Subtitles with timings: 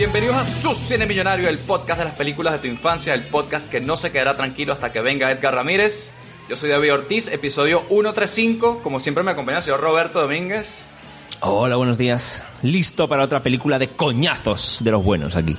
[0.00, 3.70] Bienvenidos a Su Cine Millonario, el podcast de las películas de tu infancia, el podcast
[3.70, 6.12] que no se quedará tranquilo hasta que venga Edgar Ramírez.
[6.48, 8.80] Yo soy David Ortiz, episodio 135.
[8.82, 10.86] Como siempre me acompaña el señor Roberto Domínguez.
[11.40, 12.42] Hola, buenos días.
[12.62, 15.54] Listo para otra película de coñazos de los buenos aquí.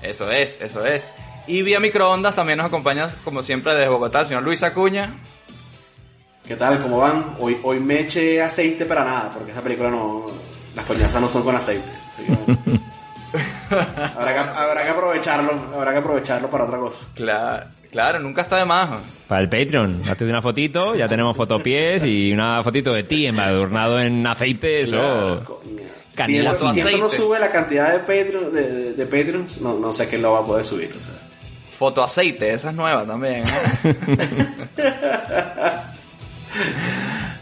[0.00, 1.12] Eso es, eso es.
[1.46, 5.12] Y vía microondas también nos acompaña, como siempre, desde Bogotá, el señor Luis Acuña.
[6.48, 6.80] ¿Qué tal?
[6.80, 7.36] ¿Cómo van?
[7.38, 10.24] Hoy, hoy me eché aceite para nada, porque esa película no.
[10.74, 11.92] Las coñazas no son con aceite.
[12.14, 12.24] así
[12.64, 12.80] que-
[14.16, 17.06] habrá, que, habrá que aprovecharlo, habrá que aprovecharlo para otra cosa.
[17.14, 18.88] Claro, claro, nunca está de más.
[19.28, 24.00] Para el Patreon, hazte una fotito, ya tenemos fotopiés y una fotito de ti embadurnado
[24.00, 25.42] en aceite, eso.
[25.44, 25.82] Coño.
[26.24, 29.78] Si eso, si eso no sube la cantidad de, Patreon, de, de- de Patreons, no,
[29.78, 30.90] no sé quién lo va a poder subir.
[30.96, 31.12] O sea.
[31.68, 33.44] Fotoaceite, esa es nueva también.
[33.44, 34.76] ¿eh?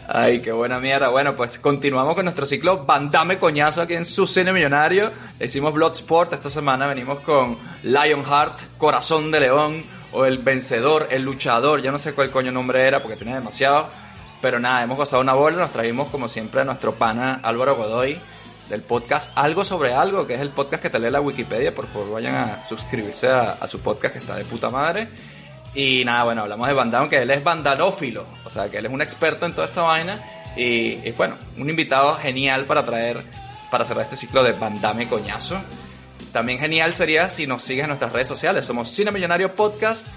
[0.07, 1.09] Ay, qué buena mierda.
[1.09, 5.11] Bueno, pues continuamos con nuestro ciclo Bandame Coñazo aquí en su cine millonario.
[5.39, 6.33] Hicimos Bloodsport.
[6.33, 11.81] Esta semana venimos con Lionheart, Corazón de León, o El Vencedor, El Luchador.
[11.81, 13.87] Ya no sé cuál coño nombre era porque tiene demasiado.
[14.41, 15.57] Pero nada, hemos gozado una bola.
[15.57, 18.19] Nos trajimos, como siempre, a nuestro pana Álvaro Godoy
[18.69, 21.73] del podcast Algo sobre Algo, que es el podcast que te lee la Wikipedia.
[21.73, 25.07] Por favor, vayan a suscribirse a su podcast que está de puta madre.
[25.75, 28.85] Y nada, bueno, hablamos de Van Damme, que él es vandalófilo, o sea, que él
[28.85, 30.19] es un experto en toda esta vaina.
[30.55, 33.23] Y, y bueno, un invitado genial para traer,
[33.69, 35.57] para cerrar este ciclo de Van Damme Coñazo.
[36.31, 38.65] También genial sería si nos sigues en nuestras redes sociales.
[38.65, 40.07] Somos Cine Millonario Podcast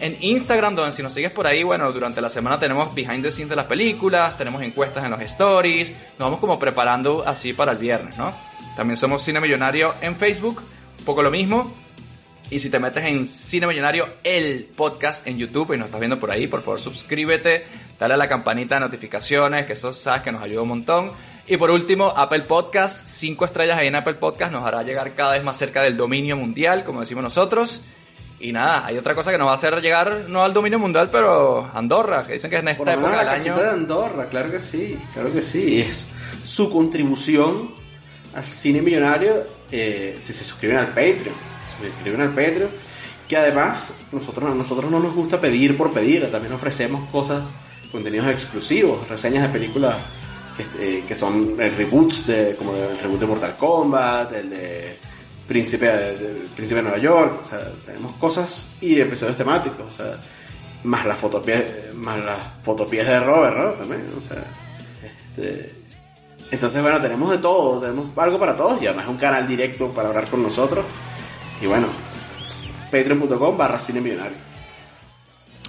[0.00, 3.30] en Instagram, donde si nos sigues por ahí, bueno, durante la semana tenemos behind the
[3.30, 7.72] scenes de las películas, tenemos encuestas en los stories, nos vamos como preparando así para
[7.72, 8.34] el viernes, ¿no?
[8.76, 10.62] También somos Cine Millonario en Facebook,
[10.98, 11.74] un poco lo mismo.
[12.50, 16.18] Y si te metes en Cine Millonario, el podcast en YouTube y nos estás viendo
[16.18, 17.66] por ahí, por favor suscríbete,
[18.00, 21.12] dale a la campanita de notificaciones, que eso sabes que nos ayuda un montón.
[21.46, 25.32] Y por último, Apple Podcast, cinco estrellas ahí en Apple Podcast nos hará llegar cada
[25.32, 27.82] vez más cerca del dominio mundial, como decimos nosotros.
[28.40, 31.10] Y nada, hay otra cosa que nos va a hacer llegar, no al dominio mundial,
[31.12, 33.56] pero Andorra, que dicen que es en Por esta menos época del año.
[33.56, 35.82] de Andorra, claro que sí, claro que sí.
[35.82, 36.06] Es
[36.46, 37.74] su contribución
[38.34, 39.32] al cine millonario
[39.70, 41.57] eh, si se suscriben al Patreon.
[41.78, 42.70] Si se suscriben al Patreon,
[43.28, 47.42] que además nosotros, nosotros no nos gusta pedir por pedir, también ofrecemos cosas,
[47.92, 49.96] contenidos exclusivos, reseñas de películas
[50.56, 54.98] que, eh, que son reboots, de, como el reboot de Mortal Kombat, el de
[55.46, 57.42] Príncipe de, Príncipe de Nueva York,
[57.84, 60.16] tenemos cosas y episodios temáticos, o sea,
[60.84, 63.70] más las fotopies, más las fotopies de Robert, ¿no?
[63.72, 64.44] También, o sea,
[65.22, 65.74] este,
[66.50, 70.08] entonces bueno, tenemos de todo, tenemos algo para todos y además un canal directo para
[70.08, 70.84] hablar con nosotros
[71.60, 71.88] y bueno,
[72.90, 74.36] patreon.com barra cine millonario.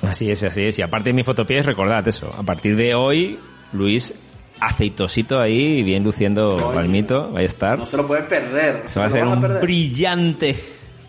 [0.02, 0.80] Así es, así es.
[0.80, 2.34] Y aparte de mis fotopiés, recordad eso.
[2.38, 3.38] A partir de hoy,
[3.74, 4.16] Luis,
[4.60, 7.78] aceitosito ahí, bien luciendo palmito, va a estar.
[7.78, 8.84] No se lo pueden perder.
[8.86, 9.62] Se va a van un perder.
[9.62, 10.56] brillante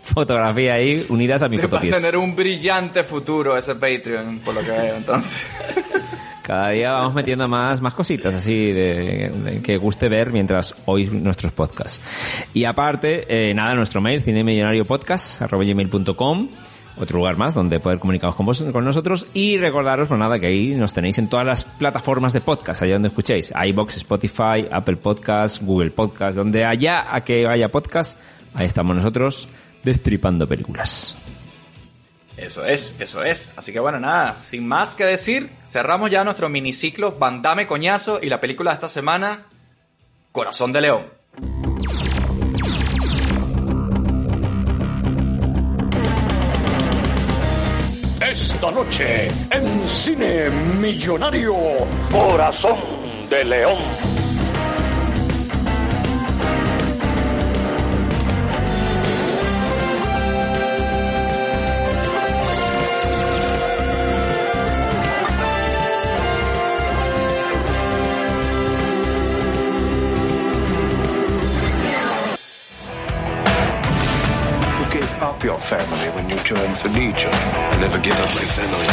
[0.03, 4.61] fotografía ahí, unidas a mis Va a tener un brillante futuro ese Patreon, por lo
[4.61, 5.47] que veo, entonces.
[6.51, 11.09] Cada día vamos metiendo más, más cositas así de, de que guste ver mientras oís
[11.09, 12.01] nuestros podcasts.
[12.53, 16.49] Y aparte, eh, nada, nuestro mail, cinemillonariopodcast.com
[16.97, 20.47] otro lugar más donde poder comunicaros con, vos, con nosotros y recordaros, pues nada, que
[20.47, 24.97] ahí nos tenéis en todas las plataformas de podcast, allá donde escuchéis, iBox, Spotify, Apple
[24.97, 28.19] Podcasts, Google Podcasts, donde allá a que haya podcast,
[28.55, 29.47] ahí estamos nosotros
[29.83, 31.15] destripando películas.
[32.41, 33.51] Eso es, eso es.
[33.55, 38.29] Así que bueno, nada, sin más que decir, cerramos ya nuestro miniciclo Bandame Coñazo y
[38.29, 39.45] la película de esta semana,
[40.31, 41.05] Corazón de León.
[48.19, 51.53] Esta noche en Cine Millonario,
[52.09, 52.79] Corazón
[53.29, 54.20] de León.
[76.51, 77.29] Salicho and Salicho.
[77.31, 78.87] I never give up my family.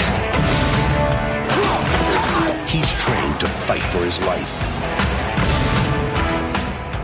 [2.68, 4.52] He's trained to fight for his life.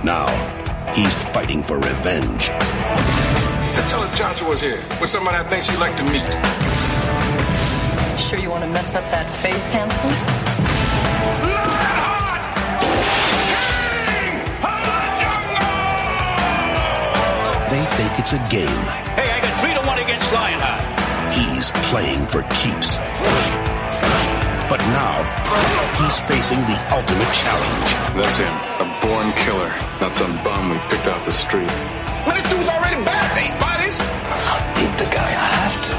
[0.04, 0.28] Now,
[0.92, 2.50] he's fighting for revenge.
[3.74, 6.32] Just tell him Joshua's here with somebody I think she'd like to meet.
[8.20, 10.10] Sure you want to mess up that face, Hanson?
[17.70, 19.13] they think it's a game
[19.86, 20.82] one against Lionheart.
[21.32, 22.98] He's playing for keeps.
[24.68, 25.22] But now,
[26.00, 27.88] he's facing the ultimate challenge.
[28.16, 31.68] That's him, a born killer, not some bum we picked off the street.
[32.24, 33.36] Man, this dude's already back.
[33.36, 34.00] Eight bodies.
[34.00, 35.28] I Beat the guy.
[35.28, 35.92] I have to.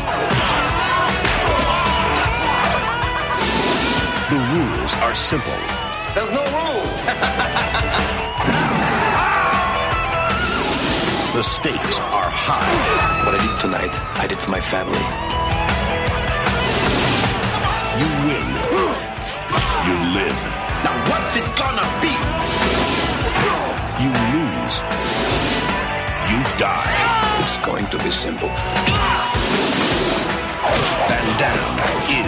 [4.33, 5.59] The rules are simple.
[6.15, 7.61] There's no rules.
[11.35, 13.25] The stakes are high.
[13.25, 13.91] What I did tonight,
[14.23, 15.03] I did for my family.
[17.99, 18.47] You win.
[19.83, 20.41] You live.
[20.87, 22.15] Now what's it gonna be?
[23.99, 24.79] You lose.
[26.31, 26.95] You die.
[27.43, 28.47] It's going to be simple.
[31.11, 31.83] Van Damme
[32.15, 32.24] is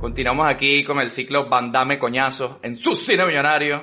[0.00, 3.82] Continuamos aquí con el ciclo Bandame Coñazo en su cine millonario.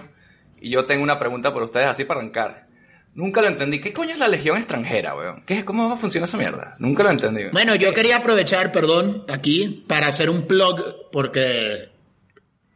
[0.59, 2.67] Y yo tengo una pregunta por ustedes así para arrancar.
[3.13, 3.79] Nunca lo entendí.
[3.79, 5.43] ¿Qué coño es la legión extranjera, weón?
[5.45, 5.63] ¿Qué?
[5.63, 6.75] ¿Cómo funciona esa mierda?
[6.79, 7.41] Nunca lo entendí.
[7.41, 7.53] weón.
[7.53, 11.89] Bueno, yo quería aprovechar, perdón, aquí para hacer un plug porque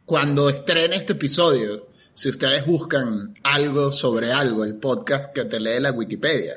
[0.04, 5.80] cuando estrene este episodio, si ustedes buscan algo sobre algo, el podcast que te lee
[5.80, 6.54] la Wikipedia,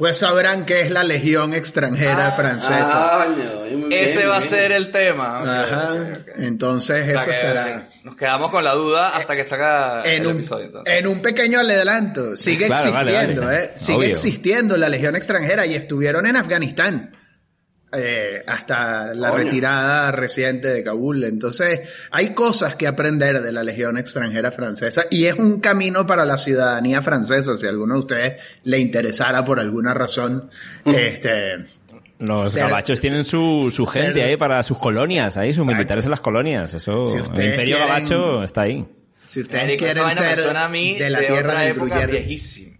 [0.00, 3.22] pues sabrán que es la Legión extranjera francesa.
[3.22, 5.42] Ah, muy bien, Ese va a ser el tema.
[5.42, 5.94] Ajá.
[6.36, 10.22] Entonces O sea eso que estará Nos quedamos con la duda hasta que salga en
[10.22, 10.64] el un, episodio.
[10.64, 10.94] Entonces.
[10.94, 12.34] en un pequeño adelanto.
[12.34, 13.62] Sigue Claro, vale, existiendo, vale.
[13.62, 13.70] ¿eh?
[13.76, 14.08] Sigue Obvio.
[14.08, 17.14] existiendo la Legión extranjera y estuvieron en Afganistán.
[17.92, 19.42] Eh, hasta la Coño.
[19.44, 21.24] retirada reciente de Kabul.
[21.24, 26.24] Entonces, hay cosas que aprender de la Legión extranjera francesa y es un camino para
[26.24, 27.56] la ciudadanía francesa.
[27.56, 30.50] Si a alguno de ustedes le interesara por alguna razón,
[30.84, 31.56] este,
[32.18, 35.76] Los gabachos tienen su, su ser- gente ahí para sus colonias, ahí, sus Exacto.
[35.76, 36.74] militares en las colonias.
[36.74, 38.86] Eso, Si el imperio quieren- gabacho está ahí.
[39.24, 42.06] si ustedes esa quieren ser suena a mí de la de tierra otra del época
[42.06, 42.76] viejísima.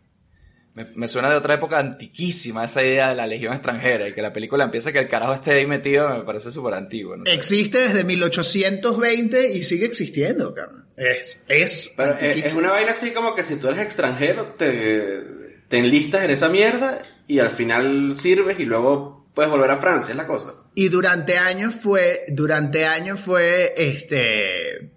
[0.82, 4.22] Me, me suena de otra época antiquísima esa idea de la legión extranjera y que
[4.22, 7.16] la película empieza que el carajo esté ahí metido me parece súper antiguo.
[7.16, 7.32] no sé.
[7.32, 10.86] Existe desde 1820 y sigue existiendo, cabrón.
[10.96, 15.20] Es, es, Pero eh, es, una vaina así como que si tú eres extranjero, te,
[15.68, 20.10] te enlistas en esa mierda y al final sirves y luego puedes volver a Francia,
[20.12, 20.52] es la cosa.
[20.74, 24.90] Y durante años fue, durante años fue, este,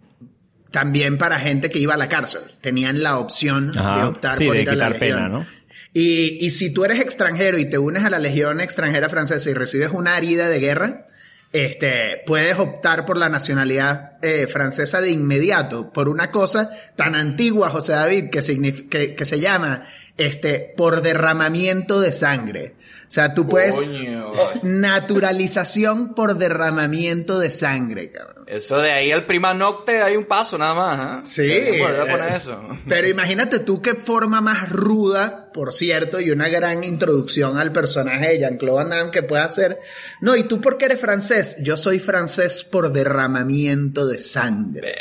[0.72, 2.42] también para gente que iba a la cárcel.
[2.60, 3.98] Tenían la opción Ajá.
[4.00, 5.18] de optar Sí, por de ir a la quitar legión.
[5.20, 5.46] pena, ¿no?
[5.94, 9.54] Y, y si tú eres extranjero y te unes a la legión extranjera francesa y
[9.54, 11.08] recibes una herida de guerra,
[11.54, 17.70] este, puedes optar por la nacionalidad eh, francesa de inmediato por una cosa tan antigua,
[17.70, 19.84] José David, que, que, que se llama
[20.18, 22.76] este, por derramamiento de sangre.
[23.08, 24.34] O sea, tú puedes Coño.
[24.64, 28.46] naturalización por derramamiento de sangre, cabrón.
[28.48, 31.38] Eso de ahí al prima nocte hay un paso nada más.
[31.38, 31.74] ¿eh?
[31.74, 31.80] Sí.
[31.80, 32.60] Volver a poner eh, eso.
[32.88, 38.30] Pero imagínate tú qué forma más ruda, por cierto, y una gran introducción al personaje
[38.30, 39.80] de Jean-Claude Van Damme que puede hacer.
[40.20, 41.58] No, ¿y tú por qué eres francés?
[41.62, 44.96] Yo soy francés por derramamiento de sangre.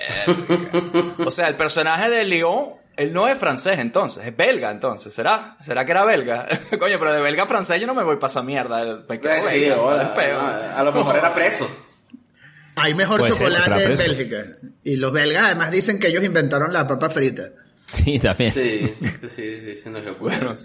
[1.24, 5.56] O sea, el personaje de León, él no es francés entonces, es belga entonces, ¿será?
[5.62, 6.46] ¿Será que era belga?
[6.78, 9.02] Coño, pero de belga a francés yo no me voy para esa mierda.
[9.08, 10.40] Me quedo Eh, sí, belga, ahora, ¿cuál es peor?
[10.44, 11.68] a, a lo mejor era preso.
[12.76, 13.96] Hay mejor Puede chocolate en.
[13.96, 14.44] Bélgica.
[14.82, 17.50] Y los belgas además dicen que ellos inventaron la papa frita.
[17.92, 18.50] Sí, también.
[18.50, 20.56] Sí, sí, sí, sí, nos Bueno,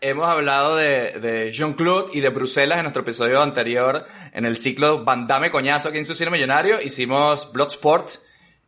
[0.00, 5.04] hemos hablado de, de Jean-Claude y de Bruselas en nuestro episodio anterior en el ciclo
[5.04, 6.80] Van Damme Coñazo aquí en su cine millonario.
[6.82, 8.10] Hicimos Bloodsport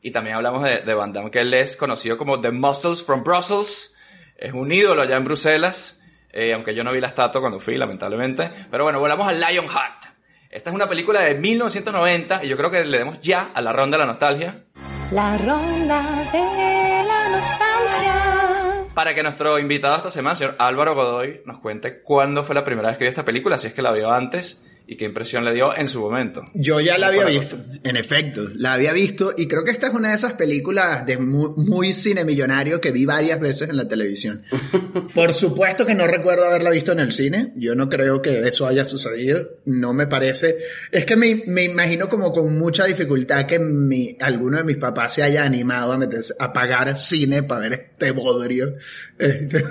[0.02, 3.22] y también hablamos de, de Van Damme, que él es conocido como The Muscles from
[3.22, 3.94] Brussels.
[4.36, 6.00] Es un ídolo allá en Bruselas,
[6.32, 8.50] eh, aunque yo no vi la estatua cuando fui, lamentablemente.
[8.70, 10.04] Pero bueno, volvamos a Lionheart.
[10.50, 13.72] Esta es una película de 1990 y yo creo que le demos ya a la
[13.72, 14.64] ronda de la nostalgia.
[15.12, 18.86] La ronda de la nostalgia.
[18.94, 22.88] Para que nuestro invitado esta semana, señor Álvaro Godoy, nos cuente cuándo fue la primera
[22.88, 25.54] vez que vio esta película, si es que la vio antes y qué impresión le
[25.54, 26.42] dio en su momento.
[26.52, 29.86] Yo ya la ¿Cómo había visto, en efecto, la había visto y creo que esta
[29.86, 33.76] es una de esas películas de muy, muy cine millonario que vi varias veces en
[33.76, 34.42] la televisión.
[35.14, 38.66] Por supuesto que no recuerdo haberla visto en el cine, yo no creo que eso
[38.66, 40.58] haya sucedido, no me parece,
[40.90, 45.14] es que me, me imagino como con mucha dificultad que mi, alguno de mis papás
[45.14, 48.74] se haya animado a meterse, a pagar cine para ver este bodrio.
[49.16, 49.62] Este,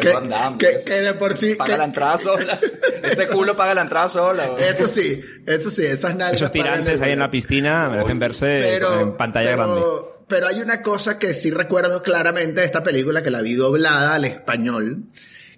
[0.00, 1.54] que, Damme, que- de por sí...
[1.54, 2.58] Paga que- la entrada sola.
[3.02, 4.50] Ese culo paga la entrada sola.
[4.58, 6.34] Eso sí, eso sí, esas nalgas...
[6.34, 9.82] Esos tirantes ahí en la piscina merecen verse pero, en pantalla pero- grande.
[10.28, 14.14] Pero hay una cosa que sí recuerdo claramente de esta película, que la vi doblada
[14.14, 15.04] al español,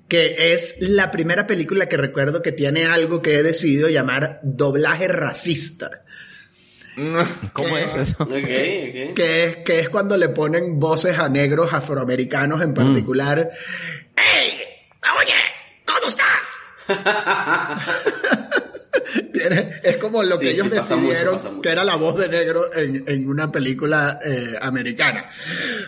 [0.06, 5.08] que es la primera película que recuerdo que tiene algo que he decidido llamar doblaje
[5.08, 6.04] racista.
[7.52, 8.22] ¿Cómo es eso?
[8.24, 9.14] Ok, ok.
[9.14, 13.50] Que es, que es cuando le ponen voces a negros afroamericanos en particular.
[14.16, 14.60] ¡Ey!
[15.18, 15.34] ¡Oye!
[15.86, 16.88] ¿Cómo estás?
[19.32, 21.62] Tiene- es como lo Sí, que ellos sí, mucho, decidieron pasa mucho.
[21.62, 25.26] que era la voz de negro en, en una película eh, americana.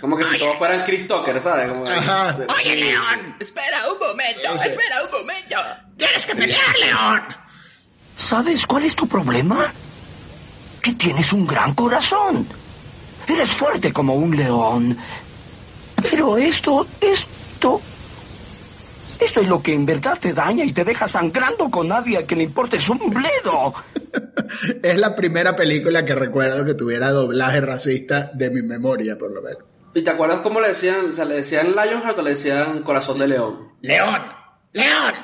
[0.00, 1.68] Como que si todos fueran Chris Tucker, ¿sabes?
[1.68, 2.36] Como que- Ajá.
[2.58, 5.56] Oye, León, espera un momento, espera un momento.
[5.96, 7.22] ¡Tienes que pelear, León!
[8.16, 9.72] ¿Sabes cuál es tu problema?
[10.82, 12.46] Que tienes un gran corazón.
[13.26, 14.96] Eres fuerte como un león.
[16.10, 17.80] Pero esto, esto...
[19.20, 22.26] Esto es lo que en verdad te daña y te deja sangrando con nadie a
[22.26, 23.74] que le importes un bledo.
[24.82, 29.40] Es la primera película que recuerdo que tuviera doblaje racista de mi memoria, por lo
[29.40, 29.62] menos.
[29.94, 31.10] ¿Y te acuerdas cómo le decían?
[31.10, 33.72] O sea, le decían Lionheart o le decían Corazón de León.
[33.80, 34.20] ¡León!
[34.72, 35.14] ¡León!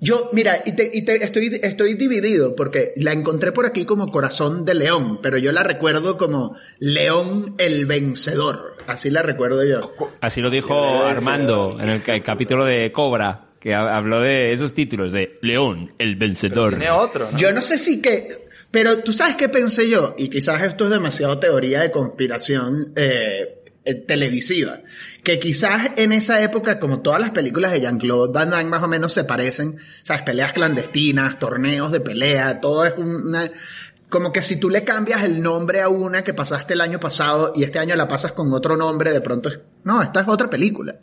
[0.00, 4.12] Yo, mira, y, te, y te- estoy, estoy dividido porque la encontré por aquí como
[4.12, 8.76] Corazón de León, pero yo la recuerdo como León el Vencedor.
[8.86, 9.80] Así la recuerdo yo.
[10.20, 11.04] Así lo dijo.
[11.04, 15.38] Armando en el, ca- el capítulo de Cobra, que ha- habló de esos títulos, de
[15.42, 16.70] León, el vencedor.
[16.70, 17.36] Tiene otro, ¿no?
[17.38, 18.46] Yo no sé si que...
[18.70, 23.62] Pero tú sabes qué pensé yo, y quizás esto es demasiado teoría de conspiración eh,
[23.84, 24.80] eh, televisiva,
[25.28, 28.88] que quizás en esa época, como todas las películas de Jean-Claude Van Damme más o
[28.88, 33.50] menos se parecen, sabes, peleas clandestinas, torneos de pelea, todo es una...
[34.08, 37.52] Como que si tú le cambias el nombre a una que pasaste el año pasado
[37.54, 39.58] y este año la pasas con otro nombre, de pronto es...
[39.84, 40.96] No, esta es otra película.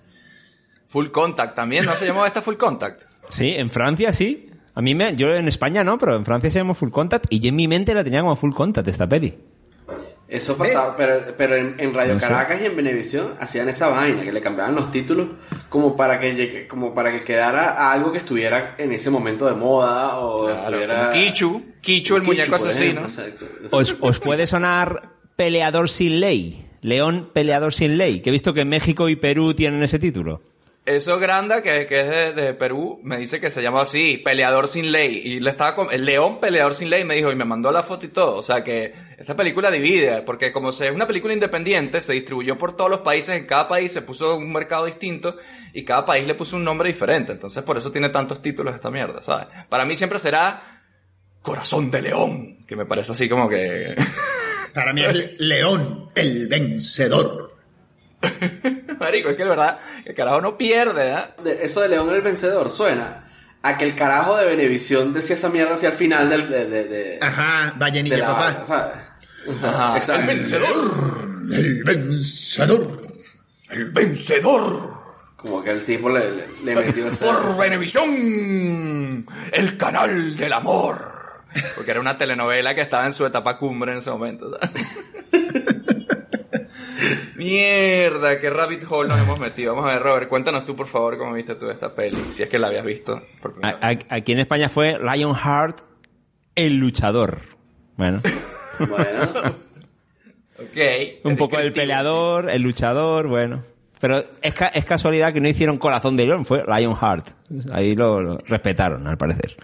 [0.88, 3.04] Full Contact también, ¿no se llamaba esta Full Contact?
[3.30, 4.50] Sí, en Francia sí.
[4.74, 7.42] A mí me, yo en España no, pero en Francia se llama Full Contact y
[7.42, 9.38] yo en mi mente la tenía como Full Contact esta peli.
[10.28, 12.28] Eso pasaba, pero, pero en, en Radio No sé.
[12.28, 15.28] Caracas y en Venevisión hacían esa vaina, que le cambiaban los títulos
[15.70, 19.54] como para que llegue- como para que quedara algo que estuviera en ese momento de
[19.54, 20.98] moda o Claro, estuviera...
[21.12, 23.06] como Kichu, Kichu el Kichu, muñeco por asesino.
[23.06, 23.48] ejemplo.
[23.72, 26.62] ¿Os, os puede sonar Peleador sin ley?
[26.82, 30.42] León Peleador sin ley, que he visto que México y Perú tienen ese título.
[30.86, 34.92] Eso Granda, que, que es de, Perú, me dice que se llama así, Peleador sin
[34.92, 35.20] ley.
[35.24, 37.82] Y le estaba con, el León Peleador sin ley me dijo, y me mandó la
[37.82, 38.38] foto y todo.
[38.38, 42.56] O sea que esta película divide, porque como se- es una película independiente, se distribuyó
[42.60, 45.36] por todos los países, en cada país se puso un mercado distinto,
[45.74, 47.32] y cada país le puso un nombre diferente.
[47.32, 49.48] Entonces por eso tiene tantos títulos esta mierda, ¿sabes?
[49.70, 50.62] Para mí siempre será
[51.42, 53.96] Corazón de León, que me parece así como que...
[54.76, 57.45] Para mí es León el Vencedor.
[59.00, 61.26] Marico, es que de verdad, el carajo no pierde, ¿eh?
[61.44, 63.22] De- eso de León el Vencedor suena
[63.62, 66.84] a que el carajo de Venevisión decía esa mierda hacia el final del, de, de,
[66.86, 68.66] de- Ajá, de Vallenilla, la papá.
[68.66, 68.96] ¿sabes?
[69.64, 70.22] Ajá, Exacto.
[70.22, 73.08] el vencedor, El Vencedor.
[73.70, 74.96] el vencedor.
[75.36, 77.06] Como que el tipo le, le, le metió.
[77.12, 81.14] Por Venevisión, el canal del amor.
[81.76, 84.48] Porque era una telenovela que estaba en su etapa cumbre en ese momento.
[84.50, 84.72] ¿sabes?
[87.36, 89.74] Mierda, qué rabbit hole nos hemos metido.
[89.76, 92.18] Vamos a ver, Robert, cuéntanos tú, por favor, cómo viste tú esta peli.
[92.32, 93.22] Si es que la habías visto.
[93.42, 95.80] por primera A- a- aquí en España fue Lionheart,
[96.56, 97.40] el luchador.
[97.98, 98.22] Bueno,
[98.80, 99.56] Bueno.
[100.58, 101.26] Ok.
[101.26, 103.62] un poco el peleador, el luchador, bueno.
[104.00, 107.28] Pero es, ca- es casualidad que no hicieron Corazón de León, fue Lionheart.
[107.72, 109.56] Ahí lo, lo respetaron, al parecer.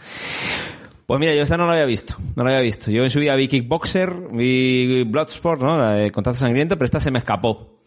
[1.11, 2.89] Pues mira, yo esta no la había visto, no la había visto.
[2.89, 5.77] Yo en su día vi Kickboxer, vi Bloodsport, ¿no?
[5.77, 7.81] La de Contacto Sangriento, pero esta se me escapó.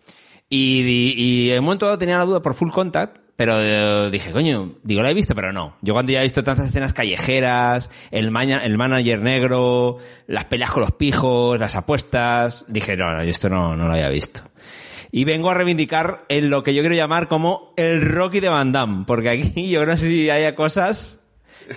[0.51, 1.13] Y, y,
[1.47, 4.75] y en un momento dado tenía la duda por Full Contact, pero eh, dije, coño,
[4.83, 5.75] digo, la he visto, pero no.
[5.81, 10.71] Yo cuando ya he visto tantas escenas callejeras, el, maña- el manager negro, las peleas
[10.71, 14.43] con los pijos, las apuestas, dije, no, no, yo esto no, no lo había visto.
[15.13, 18.71] Y vengo a reivindicar en lo que yo quiero llamar como el Rocky de Van
[18.71, 21.24] Damme, porque aquí yo no sé si haya cosas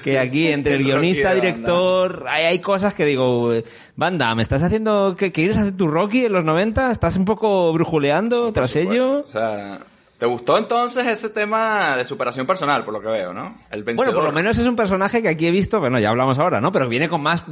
[0.03, 3.51] que aquí entre el guionista, director, hay, hay cosas que digo,
[3.95, 6.91] Van Damme, ¿estás haciendo, que quieres hacer tu Rocky en los 90?
[6.91, 9.21] ¿Estás un poco brujuleando tras ello?
[9.21, 9.79] O sea,
[10.17, 13.55] ¿te gustó entonces ese tema de superación personal, por lo que veo, no?
[13.71, 13.83] El.
[13.83, 16.61] Bueno, por lo menos es un personaje que aquí he visto, bueno, ya hablamos ahora,
[16.61, 16.71] ¿no?
[16.71, 17.45] Pero viene con más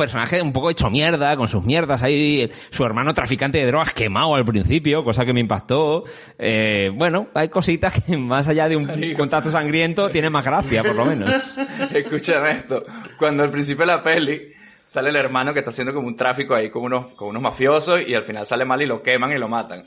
[0.00, 4.34] personaje un poco hecho mierda, con sus mierdas ahí, su hermano traficante de drogas quemado
[4.34, 6.02] al principio, cosa que me impactó.
[6.38, 10.96] Eh, bueno, hay cositas que más allá de un contacto sangriento tiene más gracia, por
[10.96, 11.56] lo menos.
[11.94, 12.82] Escúchame esto.
[13.18, 14.48] Cuando al principio de la peli
[14.86, 18.00] sale el hermano que está haciendo como un tráfico ahí con unos, con unos mafiosos
[18.04, 19.86] y al final sale mal y lo queman y lo matan.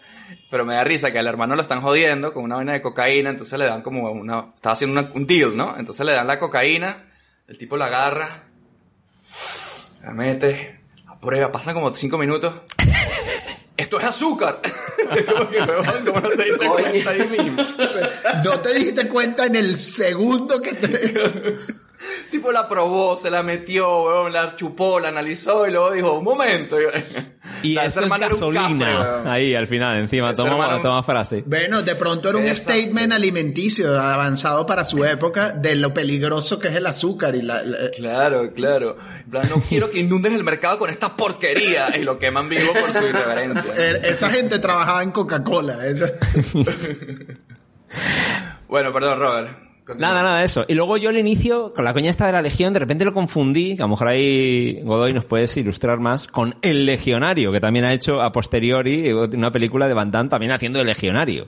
[0.50, 3.30] Pero me da risa que al hermano lo están jodiendo con una vaina de cocaína,
[3.32, 5.76] entonces le dan como una, estaba haciendo una- un deal, ¿no?
[5.78, 7.10] Entonces le dan la cocaína,
[7.50, 8.30] el tipo la agarra,
[10.04, 12.54] la mete, la prueba, pasan como cinco minutos.
[13.78, 14.62] Esto es azúcar.
[15.32, 17.64] Como que, huevón, ¿cómo no te diste cuenta ahí mismo?
[18.44, 20.88] No te diste cuenta en el segundo que te...
[22.32, 26.24] tipo la probó, se la metió, weón, la chupó, la analizó y luego dijo, un
[26.24, 26.78] momento.
[26.82, 26.86] Y
[27.78, 29.24] O sea, esto es un gasolina.
[29.32, 31.44] ahí, al final, encima, toma, hermano- toma frase.
[31.46, 32.72] Bueno, de pronto era un Exacto.
[32.74, 37.62] statement alimenticio avanzado para su época de lo peligroso que es el azúcar y la...
[37.62, 38.96] la- Claro, claro.
[39.26, 42.74] En plan, no quiero que inunden el mercado con esta porquería y lo queman vivo
[42.74, 43.64] por su irreverencia.
[43.78, 45.86] Eh, Esa gente trabajaba en Coca-Cola.
[45.88, 46.12] esa-
[48.68, 49.50] Bueno, perdón, Robert.
[49.86, 50.10] Continúa.
[50.10, 50.66] Nada, nada eso.
[50.68, 53.14] Y luego yo al inicio, con la coña esta de la Legión, de repente lo
[53.14, 57.60] confundí, que a lo mejor ahí Godoy nos puedes ilustrar más, con El Legionario, que
[57.60, 61.48] también ha hecho a posteriori una película de Van Damme también haciendo de Legionario.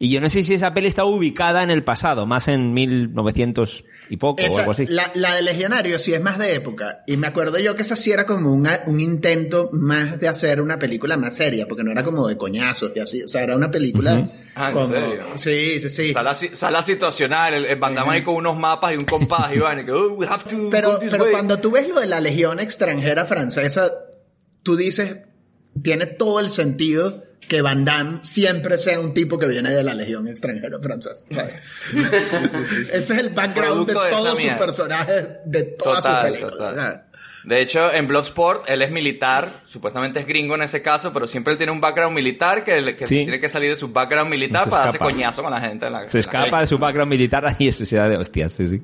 [0.00, 3.84] Y yo no sé si esa peli está ubicada en el pasado, más en 1900
[4.10, 4.86] y poco o Esa- algo así.
[4.86, 7.02] la, la de Legionario sí es más de época.
[7.06, 10.60] Y me acuerdo yo que esa sí era como una- un intento más de hacer
[10.62, 13.22] una película más seria, porque no era como de coñazos y así.
[13.24, 14.86] O sea, era una película Ah, ¿en como...
[14.92, 15.22] serio?
[15.34, 16.12] Sí, sí, sí.
[16.12, 19.58] Sala, sala situacional, el, el Van Damme ahí con unos mapas y un compás y
[19.58, 21.32] van y que, oh, we have to Pero, pero way.
[21.32, 23.90] cuando tú ves lo de la Legión extranjera francesa,
[24.62, 25.18] tú dices,
[25.82, 29.94] tiene todo el sentido que Van Damme siempre sea un tipo que viene de la
[29.94, 31.24] Legión extranjera francesa.
[31.32, 36.40] Ese es el background de Producto de esa todos sus personajes, de todas Total, sus
[36.42, 37.00] películas.
[37.44, 41.52] De hecho, en Bloodsport, él es militar, supuestamente es gringo en ese caso, pero siempre
[41.52, 43.24] él tiene un background militar que, le- que Sí.
[43.24, 45.10] tiene que salir de su background militar Se para darse escapa.
[45.12, 45.86] coñazo con la gente.
[45.86, 46.60] en la- en Se la escapa calle.
[46.62, 48.82] de su background militar y es sociedad de hostias, sí, sí.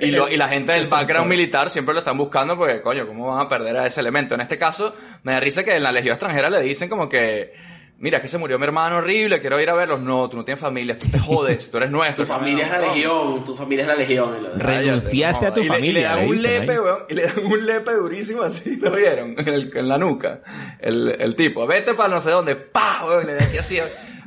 [0.00, 3.34] Y, lo- y la gente del background militar siempre lo están buscando porque, coño, ¿cómo
[3.34, 4.34] van a perder a ese elemento?
[4.34, 7.52] En este caso, me da risa que en la Legión extranjera le dicen como que,
[7.98, 10.00] mira, que se murió mi hermano horrible, quiero ir a verlos.
[10.00, 12.24] No, tú no tienes familia, tú te jodes, tú eres nuestro.
[12.24, 14.32] Tu familia es la legión, tu familia es la legión.
[14.56, 15.60] Renunciaste a tu.
[15.60, 16.98] Y le- familia, Y le dan le un lepe, weón.
[17.08, 19.34] Y le dan un lepe durísimo así, ¿lo vieron?
[19.38, 20.40] En, el- en la nuca.
[20.80, 23.24] El, el tipo, vete para no sé dónde, pa, weón.
[23.24, 23.78] y Le da aquí así.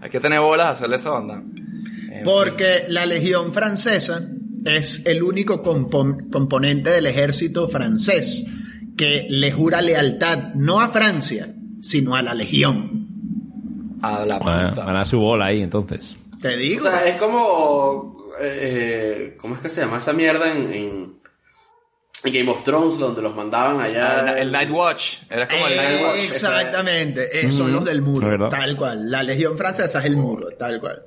[0.01, 1.41] Hay que tener bolas a hacerle esa onda.
[2.23, 4.21] Porque la Legión francesa
[4.67, 8.45] es el único compo- componente del ejército francés
[8.97, 13.07] que le jura lealtad no a Francia, sino a la Legión.
[14.01, 14.85] A la Bueno, puta.
[14.85, 16.15] Gana su bola ahí, entonces.
[16.41, 16.81] Te O digo.
[16.83, 18.27] sea, es como.
[18.39, 21.19] eh, ¿Cómo es que se llama esa mierda en, en,
[22.23, 24.19] en Game of Thrones, donde los mandaban allá?
[24.25, 25.17] Ah, el, el Night Watch.
[25.29, 26.23] Era como el Night Watch.
[26.25, 29.09] Exactamente, eh, son los del muro, tal cual.
[29.09, 31.03] La Legión francesa es el muro, tal cual.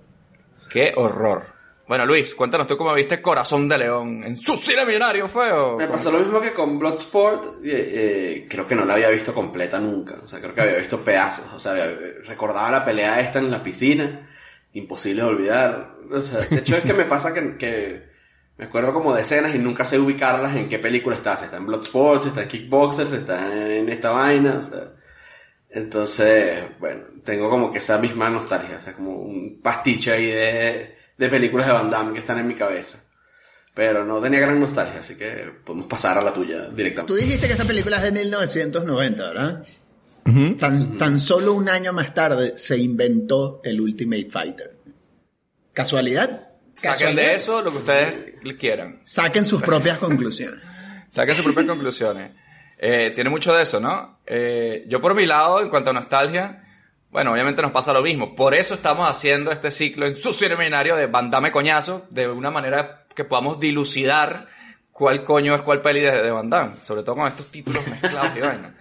[0.69, 1.45] Qué horror.
[1.91, 4.23] Bueno, Luis, cuéntanos tú cómo viste Corazón de León.
[4.23, 5.77] ¿En su cine millonario fue o...?
[5.77, 7.57] Me pasó lo mismo que con Bloodsport.
[7.65, 10.15] eh, creo que no la había visto completa nunca.
[10.23, 11.53] O sea, creo que había visto pedazos.
[11.53, 11.75] O sea,
[12.27, 14.31] recordaba la pelea esta en la piscina.
[14.73, 15.97] Imposible de olvidar.
[16.13, 18.09] O sea, de hecho, es que me pasa que,
[18.57, 21.37] me acuerdo como de escenas y nunca sé ubicarlas en qué película está.
[21.37, 24.61] Si está en Bloodsport, si está en Kickboxer, si está en esta vaina.
[24.61, 24.93] O sea,
[25.69, 28.77] entonces, bueno, tengo como que esa misma nostalgia.
[28.77, 32.47] O sea, como un pastiche ahí de, de películas de Van Damme que están en
[32.49, 32.99] mi cabeza.
[33.75, 37.15] Pero no tenía gran nostalgia, así que podemos pasar a la tuya Tú directamente.
[37.15, 39.65] dijiste que esta película es de 1990, ¿verdad?
[40.59, 44.77] tan, tan solo un año más tarde se inventó el Ultimate Fighter.
[45.75, 46.49] ¿Casualidad?
[46.75, 49.01] Saquen de eso lo que ustedes quieran.
[49.05, 50.65] Saquen sus propias conclusiones.
[51.11, 52.33] Saquen sus propias conclusiones.
[52.79, 54.21] Eh, tiene mucho de eso, ¿no?
[54.25, 56.63] Eh, yo por mi lado, en cuanto a nostalgia,
[57.11, 58.35] bueno, obviamente nos pasa lo mismo.
[58.35, 63.05] Por eso estamos haciendo este ciclo en su seminario de Bandame Coñazo, de una manera
[63.15, 64.47] que podamos dilucidar
[64.93, 66.31] cuál coño es cuál peli de, de
[66.83, 68.75] sobre todo con estos títulos mezclados y vaina.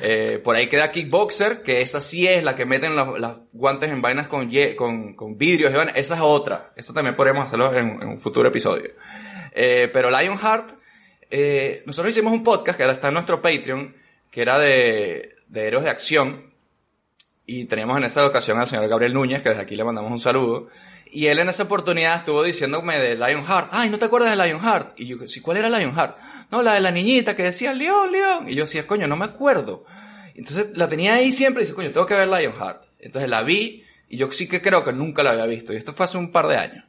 [0.00, 4.00] Eh, por ahí queda Kickboxer, que esa sí es la que meten los, guantes en
[4.00, 5.90] vainas con, con, con vidrios y.
[5.96, 6.72] Esa es otra.
[6.76, 8.92] Esa también podríamos hacerlo en, en un futuro episodio.
[9.52, 10.70] Eh, pero Lionheart,
[11.30, 13.96] eh, nosotros hicimos un podcast que ahora está en nuestro Patreon,
[14.30, 16.47] que era de, de héroes de acción.
[17.50, 20.20] Y teníamos en esa ocasión al señor Gabriel Núñez, que desde aquí le mandamos un
[20.20, 20.68] saludo.
[21.10, 23.70] Y él en esa oportunidad estuvo diciéndome de Lionheart.
[23.72, 25.00] Ay, ¿no te acuerdas de Lionheart?
[25.00, 26.18] Y yo, sí, ¿cuál era Lionheart?
[26.50, 28.50] No, la de la niñita que decía León, León.
[28.50, 29.86] Y yo decía, coño, no me acuerdo.
[30.34, 32.84] Entonces la tenía ahí siempre y dije, coño, tengo que ver Lionheart.
[32.98, 35.72] Entonces la vi y yo sí que creo que nunca la había visto.
[35.72, 36.84] Y esto fue hace un par de años.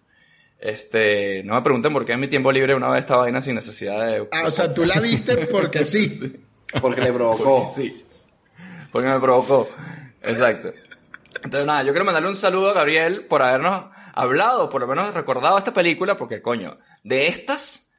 [0.59, 3.55] Este, no me pregunten por qué en mi tiempo libre una vez esta vaina sin
[3.55, 4.27] necesidad de...
[4.33, 6.09] Ah, o sea, tú la viste porque sí.
[6.81, 7.63] Porque le provocó.
[7.63, 8.05] Porque sí.
[8.91, 9.69] Porque me provocó.
[10.23, 10.71] Exacto.
[11.43, 15.13] Entonces, nada, yo quiero mandarle un saludo a Gabriel por habernos hablado, por lo menos
[15.13, 17.91] recordado esta película, porque coño, de estas,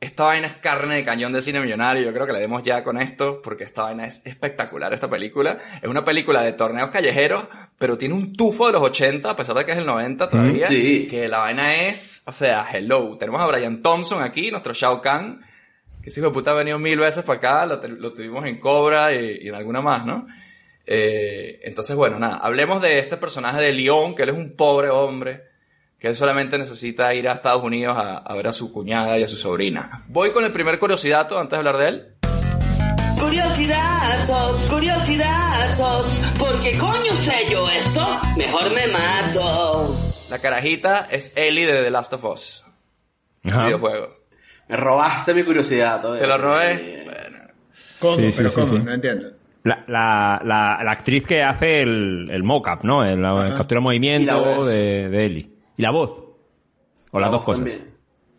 [0.00, 2.02] esta vaina es carne de cañón de cine millonario.
[2.02, 5.58] Yo creo que le demos ya con esto porque esta vaina es espectacular, esta película.
[5.80, 7.44] Es una película de torneos callejeros,
[7.78, 10.66] pero tiene un tufo de los 80, a pesar de que es el 90 todavía.
[10.66, 11.06] sí.
[11.08, 13.16] Que la vaina es, o sea, hello.
[13.18, 15.44] Tenemos a Brian Thompson aquí, nuestro Shao Kahn,
[16.02, 18.56] que ese hijo de puta ha venido mil veces para acá, lo, lo tuvimos en
[18.56, 20.26] Cobra y, y en alguna más, ¿no?
[20.86, 24.88] Eh, entonces, bueno, nada, hablemos de este personaje de León, que él es un pobre
[24.90, 25.44] hombre,
[25.98, 29.22] que él solamente necesita ir a Estados Unidos a, a ver a su cuñada y
[29.22, 30.04] a su sobrina.
[30.08, 32.06] Voy con el primer curiosidad antes de hablar de él.
[33.18, 35.76] Curiosidades, curiosidades,
[36.38, 39.96] porque coño sé yo esto, mejor me mato.
[40.30, 42.64] La carajita es Ellie de The Last of Us,
[43.44, 43.66] Ajá.
[43.66, 44.12] videojuego.
[44.68, 46.00] Me robaste mi curiosidad.
[46.00, 46.22] todavía.
[46.22, 47.02] ¿Te lo robé?
[47.04, 47.38] Bueno.
[47.98, 48.16] ¿Cómo?
[48.16, 48.66] Sí, sí, Pero sí, ¿cómo?
[48.66, 48.78] sí.
[48.78, 49.28] No entiendo.
[49.62, 53.04] La, la, la, la actriz que hace el, el mock-up, ¿no?
[53.04, 55.50] El- La captura de movimiento de, de Ellie.
[55.76, 56.10] Y la voz.
[57.10, 57.82] O la las dos cosas.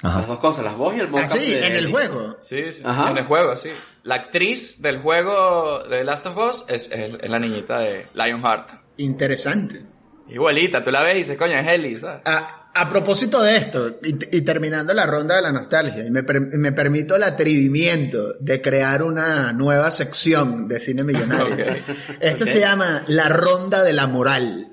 [0.03, 0.17] Ajá.
[0.17, 2.35] Las dos cosas, las voz y el Ah, mocap sí, de en el juego.
[2.39, 3.11] Sí, sí, Ajá.
[3.11, 3.69] en el juego, sí.
[4.01, 8.07] La actriz del juego de The Last of Us es, es- es la niñita de
[8.15, 8.69] Lionheart.
[8.97, 9.83] Interesante.
[10.27, 12.21] Igualita, tú la ves y dices, coño, es Ellie, ¿sabes?
[12.25, 16.23] A, a propósito de esto, y, y terminando la ronda de la nostalgia, y me,
[16.23, 21.55] per- me permito el atrevimiento de crear una nueva sección de cine millonario.
[21.65, 22.17] Ok.
[22.21, 24.67] Esto se llama la ronda de la moral.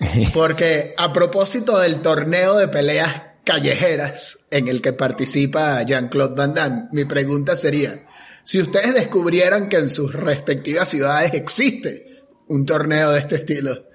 [0.34, 6.88] Porque a propósito del torneo de peleas callejeras en el que participa Jean-Claude Van Damme,
[6.90, 8.04] mi pregunta sería,
[8.42, 12.04] si ustedes descubrieran que en sus respectivas ciudades existe
[12.48, 13.86] un torneo de este estilo,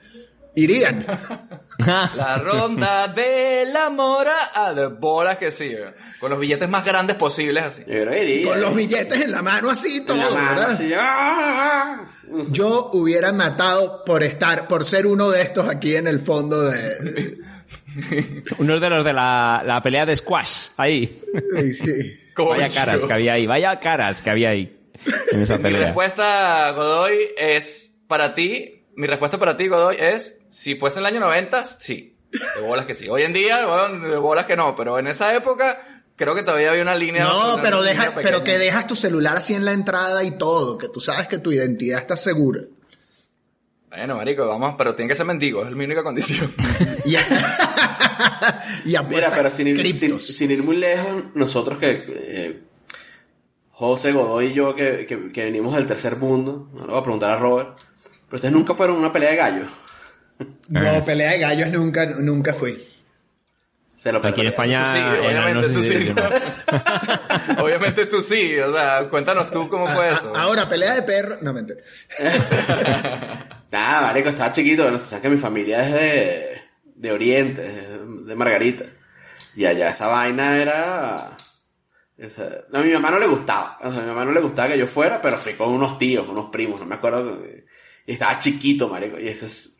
[0.55, 1.05] ¿irían?
[2.15, 5.95] La ronda de la mora a de bolas que sí, ¿verdad?
[6.19, 7.83] con los billetes más grandes posibles así.
[7.87, 8.47] Iría.
[8.49, 12.01] Con los billetes en la mano así, todo, En la mano, así, ¡ah!
[12.49, 17.37] Yo hubiera matado por estar, por ser uno de estos aquí en el fondo de...
[18.59, 20.69] Uno de los de la, la pelea de squash.
[20.77, 21.19] Ahí.
[21.73, 22.17] Sí.
[22.37, 22.73] Vaya Coño.
[22.73, 23.45] caras que había ahí.
[23.47, 24.77] Vaya caras que había ahí.
[25.31, 25.87] En esa Mi pelea.
[25.87, 28.80] respuesta, Godoy, es para ti.
[29.01, 32.13] Mi respuesta para ti, Godoy, es si fuese en el año 90, sí.
[32.31, 33.09] De bolas que sí.
[33.09, 34.75] Hoy en día, bueno, de bolas que no.
[34.75, 35.81] Pero en esa época,
[36.15, 37.23] creo que todavía había una línea.
[37.23, 38.21] No, una pero línea deja, pequeña.
[38.21, 41.39] pero que dejas tu celular así en la entrada y todo, que tú sabes que
[41.39, 42.61] tu identidad está segura.
[43.89, 46.53] Bueno, marico, vamos, pero tiene que ser mendigo, es mi única condición.
[47.05, 47.15] Y,
[48.85, 52.03] y Mira, pero sin ir, sin, ir muy lejos, nosotros que...
[52.07, 52.63] eh,
[53.71, 57.03] José Godoy y yo que, que, que venimos del tercer mundo, no le voy a
[57.03, 57.79] preguntar a Robert,
[58.31, 59.71] pero ustedes nunca fueron a una pelea de gallos.
[60.69, 62.83] No, pelea de gallos nunca, nunca fui.
[63.93, 64.47] Se lo Aquí en.
[64.47, 64.91] España.
[64.91, 66.15] sí, eh, obviamente no sé tú sí.
[67.59, 70.35] obviamente tú sí, o sea, cuéntanos tú cómo fue A- eso.
[70.35, 71.37] a- ahora, pelea de perro.
[71.41, 71.79] No, mentira.
[73.71, 74.83] Nada, marico, estaba chiquito.
[74.83, 76.61] Bueno, tú sabes que mi familia es de,
[76.95, 78.85] de Oriente, de, Margarita.
[79.55, 81.37] Y allá esa vaina era...
[82.17, 83.77] esa- no, a mi mamá no le gustaba.
[83.81, 85.97] O sea, a mi mamá no le gustaba que yo fuera, pero fui con unos
[85.99, 87.39] tíos, unos primos, no me acuerdo.
[88.05, 89.19] Y estaba chiquito, marico.
[89.19, 89.77] Y eso es...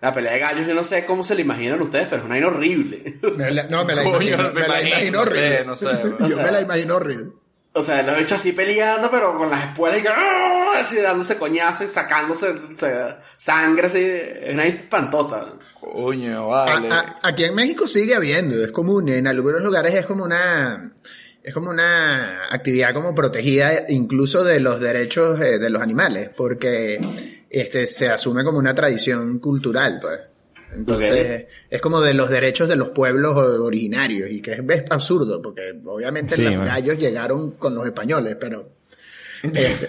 [0.00, 2.34] La pelea de gallos, yo no sé cómo se la imaginan ustedes, pero es una
[2.34, 3.18] vaina horrible.
[3.38, 5.64] Me la- no, me la Coño, imagino, me me la imagino, imagino no sé, horrible.
[5.64, 5.86] no sé,
[6.18, 7.32] Yo o sea- me la imagino horrible.
[7.74, 10.72] O sea, los he hecho así peleando, pero con las espuelas y ¡ah!
[10.80, 13.98] así dándose coñazos y sacándose o sea, sangre, así.
[14.04, 15.54] Es una espantosa.
[15.80, 16.88] Coño, A- vale.
[16.90, 20.92] a- aquí en México sigue habiendo, es común, en algunos lugares es como una
[21.44, 27.00] es como una actividad como protegida incluso de los derechos eh, de los animales, porque
[27.52, 30.20] este se asume como una tradición cultural, pues.
[30.74, 35.42] Entonces, es como de los derechos de los pueblos originarios y que es, es absurdo,
[35.42, 38.70] porque obviamente Sí, los gallos llegaron con los españoles, pero
[39.42, 39.88] este,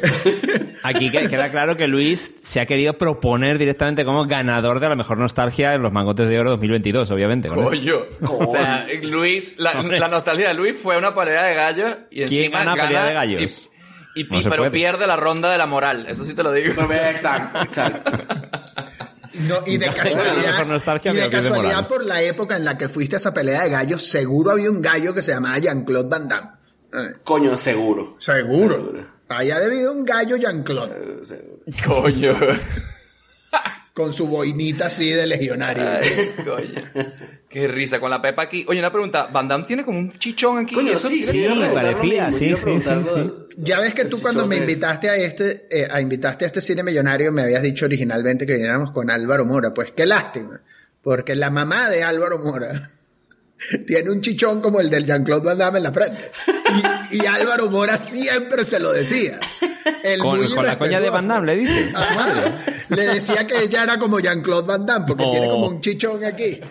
[0.83, 4.95] Aquí que- queda claro que Luis se ha querido proponer directamente como ganador de la
[4.95, 7.49] mejor nostalgia en los Mangotes de Oro 2022, obviamente.
[7.49, 8.05] Coño.
[8.21, 9.73] O sea, Luis, la,
[10.09, 13.13] nostalgia de Luis fue una pelea de gallos y ¿Quién encima gana gana pelea de
[13.13, 13.41] gallos?
[13.41, 13.72] Y,
[14.15, 14.71] y- No y- se pero puede.
[14.71, 16.73] pierde la ronda de la moral, eso sí te lo digo.
[16.83, 18.11] No, exacto, exacto.
[19.33, 20.65] No, y de casualidad,
[21.05, 24.05] y de casualidad por la época en la que fuiste a esa pelea de gallos,
[24.07, 26.49] seguro había un gallo que se llamaba Jean-Claude Van Damme.
[27.23, 28.15] Coño, seguro.
[28.19, 28.75] Seguro.
[28.75, 29.05] Seguro.
[29.29, 31.71] Haya debido un gallo Jean-Claude, Eh.
[31.87, 32.33] Coño.
[33.93, 35.83] Con su boinita así de legionario.
[35.87, 37.11] Ay, coño.
[37.47, 38.65] Qué risa con la pepa aquí.
[38.67, 39.27] Oye, una pregunta.
[39.31, 40.73] Van Damme tiene como un chichón aquí.
[40.73, 44.57] Coño, ¿Eso sí, sí, parecía, sí, sí, sí, del- Ya ves que tú cuando me
[44.57, 48.53] invitaste a este, eh, a invitaste a este cine millonario me habías dicho originalmente que
[48.53, 49.71] viniéramos con Álvaro Mora.
[49.75, 50.59] Pues qué lástima,
[51.03, 52.89] porque la mamá de Álvaro Mora
[53.87, 56.31] tiene un chichón como el del Jean-Claude Van Damme en la frente.
[57.11, 59.39] Y, y Álvaro Mora siempre se lo decía.
[60.03, 61.27] El Con, con la coña de Van.
[61.27, 61.91] Damme, le dice.
[61.95, 62.29] Ajá.
[62.89, 65.31] Le decía que ella era como Jean-Claude Van Damme porque No.
[65.31, 66.59] tiene como un chichón aquí.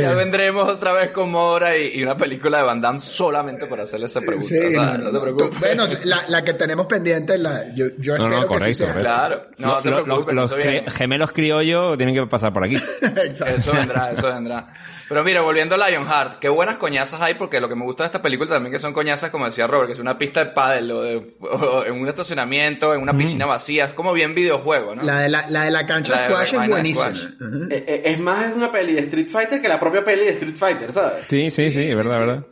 [0.00, 3.80] ya vendremos otra vez con Mora y, y una película de Van Damme solamente por
[3.80, 4.46] hacerle esa pregunta.
[4.46, 5.50] Sí, o sea, no, no, te preocupes.
[5.50, 8.66] tú- Bueno, la, la que tenemos pendiente, la, yo, yo No, espero no, que correcto,
[8.66, 8.86] sí sea.
[8.88, 9.10] correcto.
[9.10, 10.84] Claro, no Lo- te lo- preocupes, los viene.
[10.90, 12.76] gemelos criollos tienen que pasar por aquí.
[13.02, 13.46] Exacto.
[13.56, 14.66] Eso vendrá, eso vendrá.
[15.08, 18.06] Pero mira, volviendo a Lionheart, qué buenas coñazas hay, porque lo que me gusta de
[18.06, 20.90] esta película también que son coñazas, como decía Robert, que es una pista de pádel,
[20.90, 25.02] o, de- o en un estacionamiento, en una piscina vacía, es como bien videojuego, ¿no?
[25.02, 27.14] La de la, la de la cancha La de squash es buenísima.
[27.14, 27.24] squash.
[27.70, 30.56] Eh, eh, Es más una peli de Street Fighter que la propia peli de Street
[30.56, 31.24] Fighter, ¿sabes?
[31.28, 32.46] Sí, sí, sí, verdad, verdad.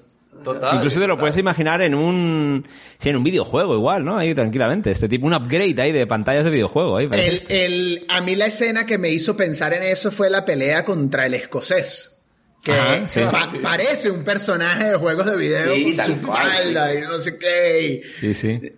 [0.45, 0.75] Total.
[0.77, 1.21] Incluso te lo total.
[1.21, 4.17] puedes imaginar en un, sí, en un videojuego igual, ¿no?
[4.17, 4.91] Ahí tranquilamente.
[4.91, 6.97] Este tipo, un upgrade ahí de pantallas de videojuego.
[6.97, 7.11] Ahí.
[7.13, 10.83] El, el, a mí la escena que me hizo pensar en eso fue la pelea
[10.87, 12.10] contra el escocés.
[12.63, 13.21] Que Ajá, sí.
[13.31, 17.39] pa- parece un personaje de juegos de video Sí, con su falda y no sé
[17.39, 17.83] qué.
[17.87, 18.73] y- Sí, sí.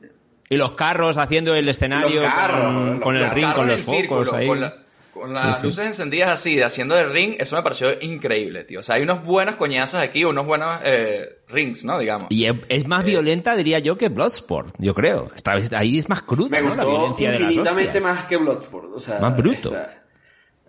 [0.49, 3.67] Y los carros haciendo el escenario Los carros, con, los con el Los ring, con
[3.67, 4.47] los focos círculo, ahí.
[4.47, 4.77] Con, la-
[5.13, 5.67] con las Sí, sí.
[5.67, 8.81] luces encendidas así, de haciendo de ring, eso me pareció increíble, tío.
[8.81, 11.99] O sea, hay unos buenos coñazos aquí, unos buenos eh, rings, ¿no?
[11.99, 12.27] Digamos.
[12.31, 15.31] Y es, es más violenta, diría yo, que Bloodsport, yo creo.
[15.35, 16.75] Está, ahí es más cruda, Me ¿no?
[16.77, 18.87] La gustó violencia de las infinitamente más que Bloodsport.
[18.95, 19.75] O sea, Más bruto.
[19.75, 20.03] esta-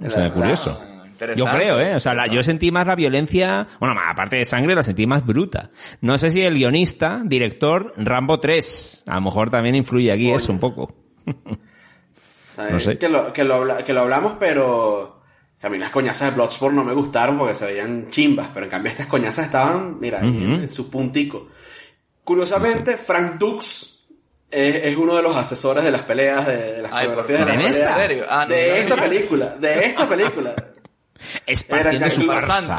[0.06, 0.82] O sea, la- curioso.
[0.82, 0.93] Ah,
[1.36, 1.96] Yo creo, ¿eh?
[1.96, 5.08] O sea, la- yo sentí más la violencia, bueno, más aparte de sangre, la sentí
[5.08, 5.72] más bruta.
[6.02, 10.52] No sé si el guionista, director, Rambo 3, a lo mejor también influye aquí eso
[10.52, 10.96] un poco.
[12.54, 12.72] ¿sabes?
[12.74, 12.98] No sé.
[12.98, 15.22] Que, lo, que, lo, habla- que lo hablamos, pero
[15.60, 18.66] que a mí las coñazas de Bloodsport no me gustaron porque se veían chimbas, pero
[18.66, 21.48] en cambio estas coñazas estaban, mira, en, en su puntico.
[22.24, 24.06] Curiosamente, Frank Dux
[24.52, 27.54] es, es uno de los asesores de las peleas, de, de las Ay, coreografías de
[27.54, 27.96] ¿en las esta?
[27.96, 27.98] peleas.
[27.98, 28.26] ¿En serio?
[28.30, 29.02] Ah, no, de no, esta no.
[29.04, 30.56] película, de esta película.
[31.46, 32.78] Esparciendo Era su farsa.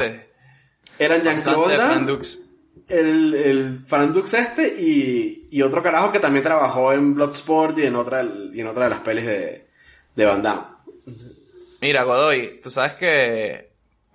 [0.97, 1.77] Eran Jean-Claude
[2.87, 7.85] el, el Frank Dux este y, y otro carajo que también trabajó en Bloodsport y
[7.85, 9.67] en otra, y en otra de las pelis de,
[10.15, 10.63] de Van Damme.
[11.81, 13.71] Mira, Godoy, tú sabes que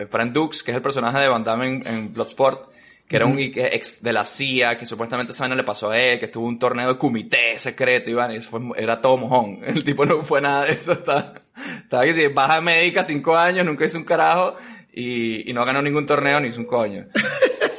[0.09, 2.71] Frank Dux, que es el personaje de Van Damme en, en Bloodsport,
[3.07, 6.21] que era un ex de la CIA, que supuestamente esa vaina le pasó a él,
[6.21, 9.59] que estuvo un torneo de comité secreto, Iván, y eso fue, era todo mojón.
[9.65, 11.35] El tipo no fue nada de eso, estaba,
[11.83, 14.55] estaba que si baja médica, cinco años, nunca hizo un carajo,
[14.93, 17.07] y, y no ganó ningún torneo ni hizo un coño.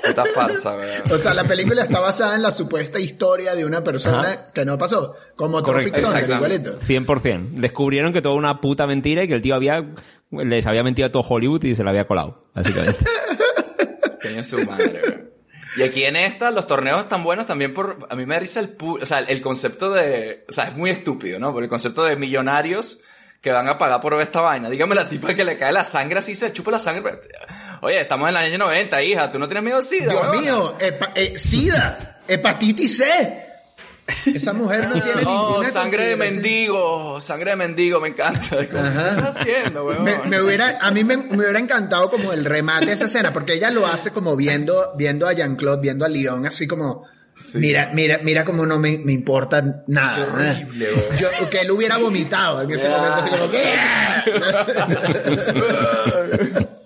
[0.06, 1.02] Puta farsa, weón.
[1.12, 4.78] O sea, la película está basada en la supuesta historia de una persona que no
[4.78, 5.16] pasó.
[5.36, 6.02] Como Tropic Correcto.
[6.02, 6.70] Thunder, Exactamente.
[6.70, 7.14] igualito.
[7.14, 7.50] 100%.
[7.60, 9.86] Descubrieron que todo una puta mentira y que el tío había,
[10.32, 13.06] les había mentido a todo Hollywood y se lo había colado, básicamente.
[14.22, 15.32] Coño su madre, weón.
[15.78, 18.78] Y aquí en esta, los torneos están buenos también por, a mí me risa el,
[18.78, 21.54] pu- o sea, el concepto de, o sea, es muy estúpido, ¿no?
[21.54, 23.00] Por el concepto de millonarios
[23.42, 24.70] que van a pagar por ver esta vaina.
[24.70, 27.20] Dígame la tipa que le cae la sangre así, se chupa la sangre.
[27.82, 30.78] Oye, estamos en el año 90, hija, ¿tú no tienes miedo de SIDA, Dios mío,
[30.80, 33.48] hepa- eh, SIDA, hepatitis C.
[34.36, 38.40] Esa mujer no tiene ninguna sangre de mendigo, sangre de mendigo, me encanta.
[38.58, 40.04] ¿Qué estás haciendo, weón?
[40.04, 43.32] Me, me hubiera, a mí me, me hubiera encantado como el remate de esa escena,
[43.34, 47.08] porque ella lo hace como viendo, viendo a Jean-Claude, viendo a León, así como,
[47.54, 50.16] mira, mira, mira como no me, me importa nada.
[50.16, 51.18] Qué horrible, ¿eh?
[51.20, 53.52] Yo- que él hubiera vomitado en ese momento, así como,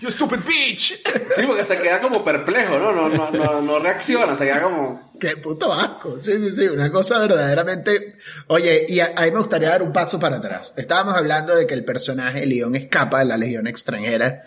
[0.00, 1.00] You stupid bitch.
[1.36, 2.90] Sí, porque se queda como perplejo, ¿no?
[2.90, 5.12] No, no, no, no reacciona, se queda como...
[5.20, 6.18] Qué puto asco.
[6.18, 6.66] Sí, sí, sí.
[6.66, 8.16] Una cosa verdaderamente.
[8.48, 10.74] Oye, y a, a mí me gustaría dar un paso para atrás.
[10.76, 14.42] Estábamos hablando de que el personaje León escapa de la legión extranjera.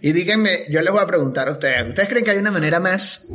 [0.00, 1.86] Y díganme, yo les voy a preguntar a ustedes.
[1.86, 3.26] ¿Ustedes creen que hay una manera más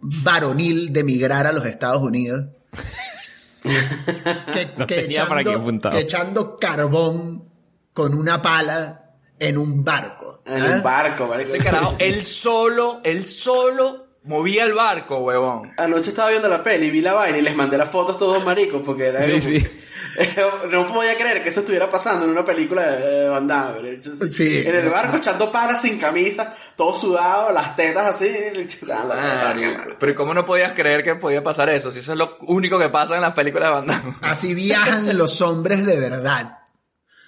[0.00, 2.46] varonil de migrar a los Estados Unidos?
[3.62, 5.94] que, Lo que apuntado.
[5.94, 7.44] que echando carbón
[7.92, 10.42] con una pala en un barco.
[10.46, 10.74] En ¿ah?
[10.76, 11.34] un barco.
[11.34, 15.72] Ese carajo, él solo, él solo movía el barco, huevón.
[15.76, 18.82] Anoche estaba viendo la peli, vi la vaina y les mandé las fotos todos maricos
[18.84, 19.66] porque era Sí, como- sí.
[20.70, 24.00] no podía creer que eso estuviera pasando en una película de Van Damme.
[24.30, 24.62] Sí.
[24.66, 28.28] En el barco echando palas sin camisa, todo sudado, las tetas así.
[29.98, 31.92] Pero ¿y cómo no podías creer que podía pasar eso?
[31.92, 34.14] Si eso es lo único que pasa en las películas de Van Damme.
[34.22, 36.59] Así viajan los hombres de verdad.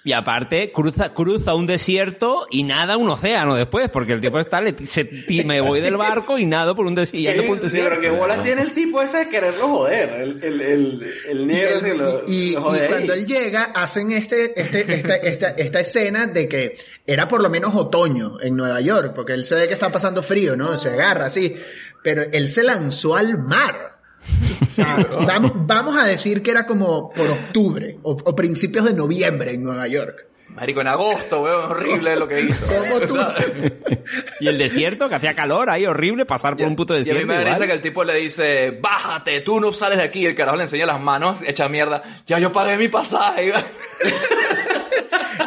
[0.05, 4.59] Y aparte, cruza, cruza un desierto y nada un océano después, porque el tipo está,
[4.59, 5.09] le, se,
[5.45, 7.43] me voy del barco y nado por un desierto.
[7.43, 7.89] por un desierto.
[7.89, 10.09] pero que bola tiene el tipo ese de quererlo joder.
[10.09, 14.11] El, el, el, el Y, negro él- lo, y- y- lo cuando él llega, hacen
[14.11, 18.81] este, este, esta, esta, esta escena de que era por lo menos otoño en Nueva
[18.81, 20.77] York, porque él se ve que está pasando frío, ¿no?
[20.77, 21.55] Se agarra así.
[22.03, 23.92] Pero él se lanzó al mar.
[25.27, 29.63] Vamos, vamos a decir que era como por octubre o, o principios de noviembre en
[29.63, 30.27] Nueva York.
[30.49, 32.65] Marico, en agosto, huevón, horrible lo que hizo.
[32.67, 33.17] ¿Cómo tú?
[34.39, 37.21] Y el desierto, que hacía calor ahí, horrible, pasar por un puto Y a desierto.
[37.21, 40.19] mí me risa que el tipo le dice, bájate, tú no sales de aquí.
[40.21, 42.01] Y el carajo le enseña las manos, echa mierda.
[42.27, 43.51] Ya yo pagué mi pasaje.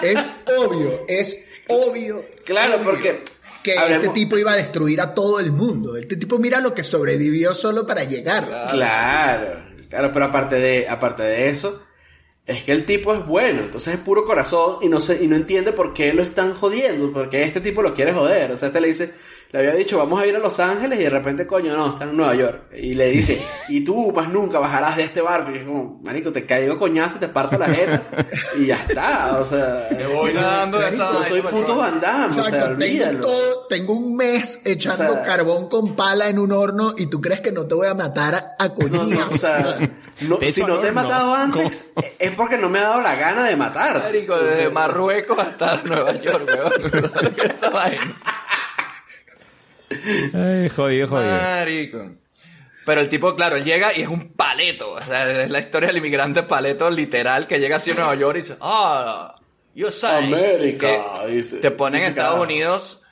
[0.03, 2.25] Es obvio, es obvio.
[2.45, 2.85] Claro, obvio.
[2.85, 3.23] porque
[3.75, 5.97] que este tipo iba a destruir a todo el mundo.
[5.97, 8.45] Este tipo mira lo que sobrevivió solo para llegar.
[8.71, 11.83] Claro, claro, pero aparte de, aparte de eso,
[12.47, 15.35] es que el tipo es bueno, entonces es puro corazón y no sé, y no
[15.35, 18.53] entiende por qué lo están jodiendo, porque este tipo lo quiere joder.
[18.53, 19.15] O sea, este le dice,
[19.53, 22.05] le había dicho, vamos a ir a Los Ángeles y de repente, coño, no, está
[22.05, 22.63] en Nueva York.
[22.77, 25.51] Y le dice, y tú más nunca bajarás de este barco.
[25.53, 28.03] Y es como, marico, te caigo coñazo y te parto la jeta.
[28.59, 29.89] y ya está, o sea.
[29.97, 33.21] Me voy nadando de esta yo soy puto Damme, o sea, tengo, olvídalo.
[33.21, 37.21] todo- tengo un mes echando O sea- carbón con pala en un horno y tú
[37.21, 39.79] crees que no te voy a matar a, a No, o sea,
[40.21, 41.87] no- Te si no te he matado antes,
[42.19, 44.03] es porque no me ha dado la gana de matar.
[44.03, 47.33] Marico, desde Marruecos hasta Nueva York, weón.
[47.55, 48.17] Esa vaina.
[50.35, 51.31] Ay, jodido, jodido.
[51.31, 52.11] Marico.
[52.85, 54.93] Pero el tipo, claro, él llega y es un paleto.
[54.93, 58.37] O sea, es la historia del inmigrante paleto literal que llega así a Nueva York
[58.37, 59.35] y dice, ah,
[59.75, 60.07] yo sé.
[60.07, 61.57] América, dice.
[61.59, 62.41] Te ponen en Estados.
[62.41, 63.03] Unidos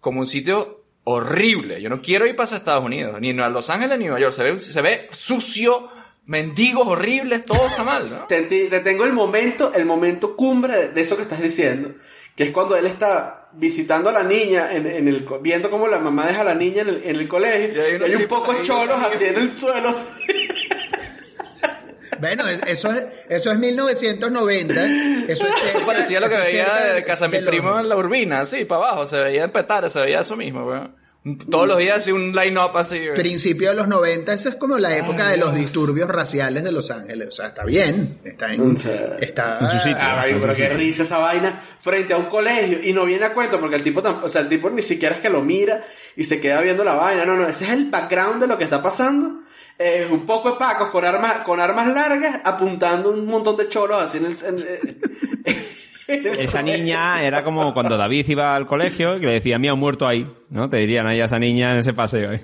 [0.00, 1.80] como un sitio horrible.
[1.80, 4.32] Yo no quiero ir para Estados Unidos, ni a Los Ángeles ni a Nueva York.
[4.34, 5.88] Se ve, se ve sucio,
[6.26, 8.26] mendigos horribles, todo está mal, ¿no?
[8.26, 11.92] Te, te- te tengo el momento, el momento cumbre de eso que estás diciendo,
[12.36, 15.86] que es cuando él está visitando a la niña, en, en el, co- viendo cómo
[15.88, 18.08] la mamá deja a la niña en el, en el colegio, Y hay y unos
[18.08, 19.94] hay un poco ahí, cholos en el suelo.
[22.20, 24.74] Bueno, es- eso es, eso es 1990.
[25.28, 28.40] Eso, es Eso parecía lo que veía de casa de mi primo en la urbina,
[28.40, 29.06] así, para abajo.
[29.06, 30.94] Se veía en Petare, se veía eso mismo, weón.
[31.48, 32.98] Todos los días así un line-up así.
[33.14, 36.90] Principio de los 90, esa es como la época de los disturbios raciales de Los
[36.90, 37.28] Ángeles.
[37.28, 38.18] O sea, está bien.
[38.24, 39.98] Está en, sea, está, en su sitio.
[40.00, 43.34] Ah, marico, pero qué risa esa vaina frente a un colegio y no viene a
[43.34, 45.84] cuento porque el tipo, o sea, el tipo ni siquiera es que lo mira
[46.16, 47.24] y se queda viendo la vaina.
[47.24, 49.38] No, no, ese es el background de lo que está pasando.
[49.78, 54.02] Eh, un poco de pacos con armas, con armas largas apuntando un montón de cholos
[54.02, 54.36] así en el.
[54.44, 54.58] en-
[55.44, 55.56] el
[56.08, 60.06] Esa niña era como cuando David iba al colegio, que le decía, mira, un muerto
[60.06, 60.68] ahí, ¿no?
[60.68, 62.32] Te dirían ahí a esa niña en ese paseo.
[62.32, 62.42] ¿eh?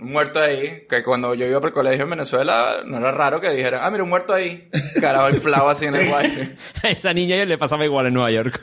[0.00, 3.40] Un muerto ahí, que cuando yo iba por el colegio en Venezuela, no era raro
[3.40, 4.68] que dijeran, ah, mira, un muerto ahí.
[5.00, 6.56] Carajo, inflado así en el guay.
[6.82, 8.60] a esa niña le pasaba igual en Nueva York.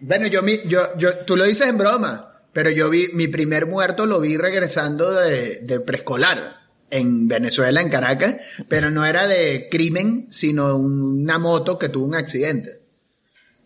[0.00, 3.66] Bueno, yo, mi- yo, yo, tú lo dices en broma, pero yo vi, mi primer
[3.66, 6.56] muerto lo vi regresando de, de preescolar
[6.90, 8.36] en Venezuela, en Caracas,
[8.68, 12.70] pero no era de crimen, sino una moto que tuvo un accidente.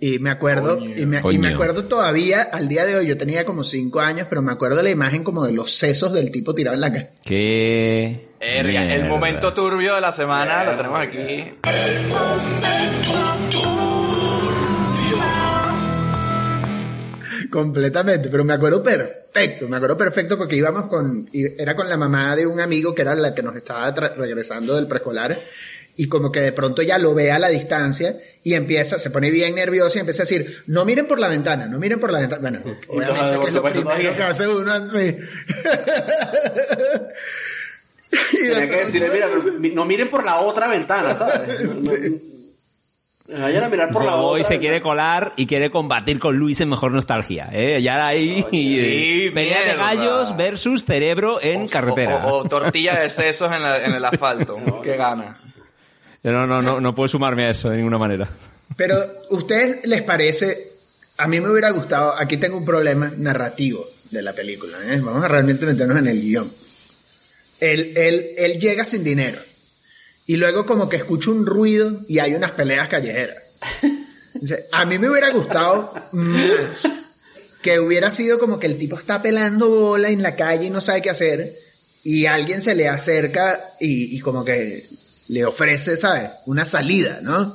[0.05, 3.45] Y me acuerdo, y me, y me acuerdo todavía, al día de hoy, yo tenía
[3.45, 6.53] como cinco años, pero me acuerdo de la imagen como de los sesos del tipo
[6.55, 7.07] tirado en la calle.
[7.25, 8.27] Qué...
[8.41, 11.55] Erga, el momento turbio de la semana lo tenemos aquí.
[17.49, 22.35] Completamente, pero me acuerdo perfecto, me acuerdo perfecto porque íbamos con, era con la mamá
[22.35, 25.39] de un amigo que era la que nos estaba regresando del preescolar
[25.97, 29.31] y como que de pronto ya lo ve a la distancia y empieza, se pone
[29.31, 32.21] bien nervioso y empieza a decir, no miren por la ventana, no miren por la
[32.21, 32.41] ventana.
[32.43, 34.17] Bueno, obviamente por que es lo supuesto, primero todavía.
[34.17, 35.17] que hace uno así.
[38.33, 39.29] Y de Tenía que pronto- decirle, mira,
[39.75, 41.61] no miren por la otra ventana, ¿sabes?
[41.69, 42.33] No, no-
[43.41, 46.69] Vayan a mirar por la Hoy se quiere colar y quiere combatir con Luis en
[46.69, 47.49] Mejor Nostalgia.
[47.51, 47.81] ¿eh?
[47.81, 48.45] Ya ahí...
[48.51, 52.27] sí, pelea de gallos versus cerebro en carretera.
[52.27, 54.59] O, o- o tortilla de sesos en, la- en el asfalto.
[54.85, 55.39] Qué gana.
[56.25, 58.29] No, no, no, no puedo sumarme a eso de ninguna manera.
[58.77, 58.97] Pero,
[59.31, 60.71] ¿ustedes les parece?
[61.19, 65.01] A mí me hubiera gustado, aquí tengo un problema narrativo de la película, ¿eh?
[65.01, 66.51] vamos a realmente meternos en el guion.
[67.61, 69.41] Él, él, él llega sin dinero
[70.27, 73.37] y luego como que escucha un ruido y hay unas peleas callejeras.
[74.73, 76.89] A mí me hubiera gustado más
[77.63, 80.81] que hubiera sido como que el tipo está pelando bola en la calle y no
[80.81, 81.53] sabe qué hacer
[82.03, 84.85] y alguien se le acerca y como que
[85.33, 86.31] le ofrece, ¿sabes?
[86.47, 87.53] Una salida, ¿no?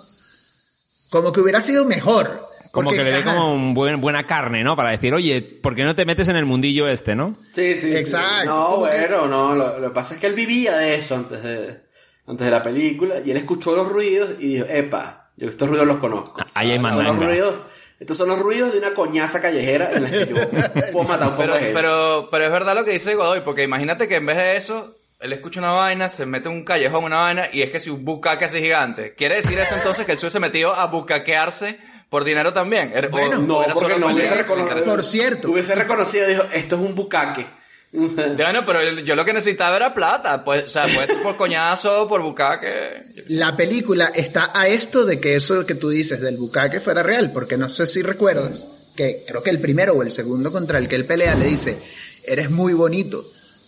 [1.09, 2.45] Como que hubiera sido mejor.
[2.71, 4.75] Como Porque, que le dé como un buen, buena carne, ¿no?
[4.75, 7.33] Para decir, oye, ¿por qué no te metes en el mundillo este, no?
[7.53, 7.95] Sí, sí, sí.
[7.95, 8.45] Exacto.
[8.45, 9.55] No, Como que- bueno, no.
[9.55, 11.79] Lo, lo que pasa es que él vivía de eso antes de,
[12.27, 15.87] antes de la película y él escuchó los ruidos y dijo, epa, yo estos ruidos
[15.87, 16.41] los conozco.
[16.55, 17.55] Ahí hay Estos son los ruidos,
[17.99, 20.35] estos son los ruidos de una coñaza callejera en la que yo
[20.91, 21.73] puedo matar un poco Pero, de gente.
[21.73, 24.93] pero, pero es verdad lo que dice Godoy, porque imagínate que en vez de eso,
[25.19, 27.89] él escucha una vaina, se mete en un callejón, una vaina, y es que si
[27.89, 29.13] un bucaque así gigante.
[29.15, 31.77] ¿Quiere decir eso entonces que él se hubiese metido a bucaquearse
[32.09, 32.91] por dinero también?
[32.95, 34.85] O- Bueno, o no, era porque solo no por hubiese reconocido.
[34.85, 37.47] Por cierto, Hubiese reconocido, dijo, esto es un bucaque.
[37.91, 40.43] Bueno, pero yo lo que necesitaba era plata.
[40.43, 43.01] Pues, o sea, puede ser por coñazo, por bucaque.
[43.29, 47.31] la película está a esto de que eso que tú dices del bucaque fuera real,
[47.33, 50.89] porque no sé si recuerdas que creo que el primero o el segundo contra el
[50.89, 51.77] que él pelea le dice,
[52.25, 53.23] eres muy bonito,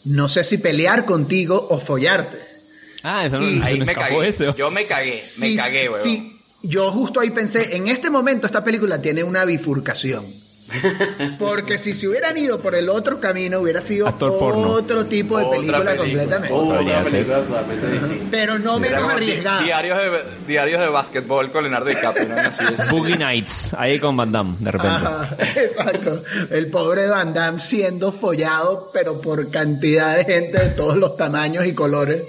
[0.06, 2.38] no sé si pelear contigo o follarte.
[3.04, 4.28] Ah, eso no, Y- se Ahí me me escapó cagué.
[4.30, 4.56] eso.
[4.56, 6.04] Yo me cagué, me Sí, cagué, weón.
[6.04, 10.26] sí, yo justo ahí pensé, en este momento esta película tiene una bifurcación.
[11.40, 14.70] Porque si se hubieran ido por el otro camino, hubiera sido Actor porno.
[14.72, 15.98] otro tipo de película, película.
[15.98, 16.50] completamente.
[16.50, 17.12] Podría Otra ser.
[17.12, 18.26] película totalmente distinta.
[18.32, 19.62] Pero no menos di- arriesgada.
[19.64, 22.28] Diarios de, diarios de básquetbol con Leonardo DiCaprio.
[22.30, 22.36] ¿no?
[22.38, 22.90] Así es.
[22.92, 24.96] Boogie Nights, ahí con Van Damme, de repente.
[24.96, 26.24] Ajá, exacto.
[26.52, 31.66] El pobre Van Damme siendo follado, pero por cantidad de gente de todos los tamaños
[31.66, 32.24] y colores.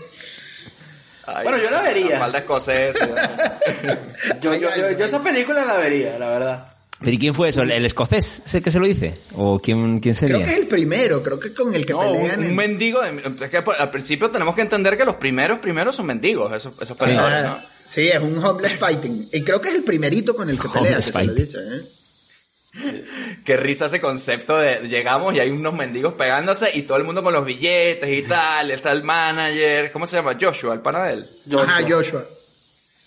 [1.27, 2.19] Ay, Bueno, yo la vería.
[2.19, 3.07] Falda escocesa.
[4.41, 6.70] Yo, yo, yo, yo esa película la vería, la verdad.
[7.01, 7.63] ¿Pero y quién fue eso?
[7.63, 8.43] ¿El, el escocés?
[8.45, 9.15] ¿Es el que se lo dice?
[9.35, 10.37] ¿O quién, quién sería?
[10.37, 12.41] Creo que es el primero, creo que con el que No, un, pelean.
[12.41, 13.01] un en- mendigo.
[13.01, 16.81] de- es que al principio tenemos que entender que los primeros primeros son mendigos, esos,
[16.81, 17.53] esos peleadores, ¿no?
[17.53, 19.29] Ah, Sí, es un homeless fighting.
[19.33, 21.83] Y creo que es el primerito con el que pelea, que se lo dice, ¿eh?
[23.45, 27.21] Qué risa ese concepto de llegamos y hay unos mendigos pegándose y todo el mundo
[27.23, 28.71] con los billetes y tal.
[28.71, 30.37] Está el manager, ¿cómo se llama?
[30.41, 31.27] Joshua, el pana de él.
[31.59, 32.25] Ajá, Joshua.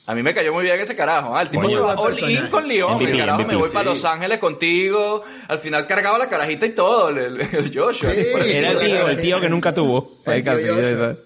[0.06, 1.36] A mí me cayó muy bien ese carajo.
[1.38, 2.96] ah, El tipo se va all in con León.
[2.98, 3.90] MVP, el carajo me MVP, voy para sí.
[3.96, 5.24] Los Ángeles contigo.
[5.48, 7.10] Al final cargaba la carajita y todo.
[7.10, 8.10] El, el- el Joshua.
[8.12, 8.20] Sí.
[8.46, 10.12] Era el tío, el tío que nunca tuvo.
[10.26, 11.18] El.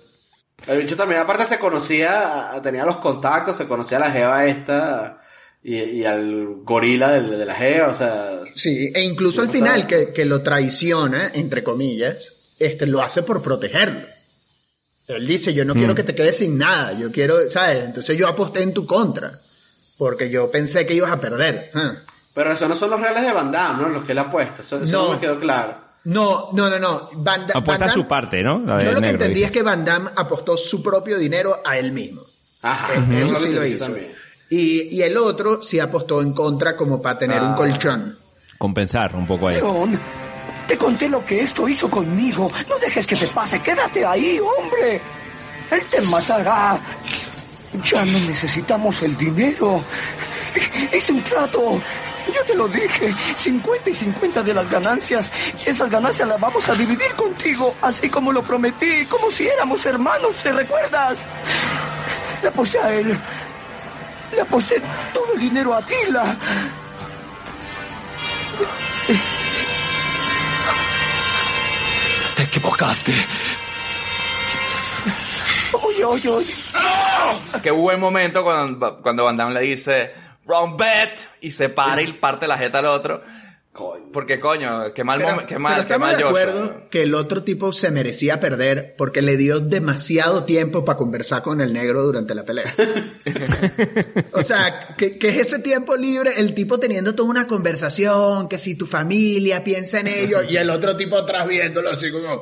[0.67, 5.21] El bicho también, aparte, se conocía, tenía los contactos, se conocía a la jeva esta
[5.63, 8.31] y, y al gorila del- de, la jeva, o sea...
[8.55, 13.21] Sí, e incluso al ¿Cómo final que, que lo traiciona, entre comillas, este lo hace
[13.21, 14.01] por protegerlo.
[15.07, 17.83] Él dice, yo no quiero que te quedes sin nada, yo quiero, ¿sabes?
[17.85, 19.31] Entonces yo aposté en tu contra,
[19.97, 21.71] porque yo pensé que ibas a perder.
[21.73, 21.93] Ah.
[22.33, 23.89] Pero eso no son los reales de Van Damme, ¿no?
[23.89, 25.07] Los que él apuesta, eso, eso no.
[25.07, 25.13] No.
[25.13, 25.75] me quedó claro.
[26.03, 27.09] No, no, no, no.
[27.13, 28.59] Van, Da- Apuesta Van su Damme- parte, ¿no?
[28.65, 29.47] La Yo lo que entendí dices.
[29.47, 32.21] es que Van Damme apostó su propio dinero a él mismo.
[32.61, 33.89] Ajá, Eh, Eso sí lo hizo.
[34.49, 37.55] Y, y el otro sí apostó en contra como para tener un Ah.
[37.55, 38.17] colchón.
[38.57, 39.55] Compensar un poco ahí.
[39.57, 39.99] León,
[40.67, 42.51] te conté lo que esto hizo conmigo.
[42.67, 43.59] No dejes que te pase.
[43.59, 45.01] Quédate ahí, hombre.
[45.71, 46.79] Él te matará.
[47.83, 49.81] Ya no necesitamos el dinero.
[50.91, 51.81] Es un trato.
[52.33, 53.15] Yo te lo dije.
[53.37, 55.31] 50 y 50 de las ganancias.
[55.65, 57.73] Y esas ganancias las vamos a dividir contigo.
[57.81, 59.05] Así como lo prometí.
[59.05, 60.35] Como si éramos hermanos.
[60.43, 61.19] ¿Te recuerdas?
[62.41, 63.17] Le aposté a él.
[64.33, 64.81] Le aposté
[65.13, 66.37] todo el dinero a Tila.
[72.35, 73.13] Te equivocaste.
[75.81, 76.53] Oye, oye, oye.
[77.63, 80.13] Qué buen momento cuando, cuando Van Damme le dice
[80.45, 83.21] wrong bet y se para y parte la jeta al otro.
[83.77, 84.05] Coño.
[84.11, 86.41] Porque coño, qué mal Pero, momento, qué pero mal, qué estamos mal de Joshua.
[86.41, 91.43] acuerdo que el otro tipo se merecía perder porque le dio demasiado tiempo para conversar
[91.43, 92.73] con el negro durante la pelea.
[94.33, 98.57] o sea, que, que es ese tiempo libre, el tipo teniendo toda una conversación, que
[98.57, 102.41] si tu familia piensa en ello, y el otro tipo atrás viéndolo así como...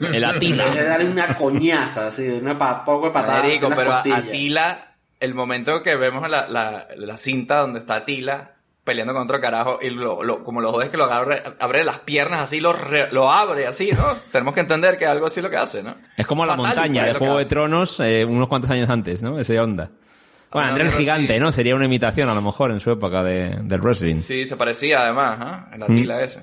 [0.12, 0.74] El Atila.
[0.74, 3.42] darle una coñaza, así, una pa- poco de patada.
[3.42, 4.00] Marico, pero a-.
[4.00, 8.54] Atila, el momento que vemos la, la, la cinta donde está Atila
[8.88, 12.00] peleando con otro carajo y lo, lo- como lo jodes que lo abre, abre las
[12.00, 14.14] piernas así, lo, re- lo abre así, ¿no?
[14.32, 15.94] Tenemos que entender que algo así es lo que hace, ¿no?
[16.16, 17.44] Es como la montaña de que Juego de.
[17.44, 19.38] Tronos eh, unos cuantos años antes, ¿no?
[19.38, 19.90] Ese onda.
[20.50, 21.40] Bueno, Ah, André el no, Gigante, sí.
[21.40, 21.52] ¿no?
[21.52, 24.16] Sería una imitación a lo mejor en su época de, del wrestling.
[24.16, 25.70] Sí, se parecía además, ¿ah?
[25.74, 26.40] El Atila ese.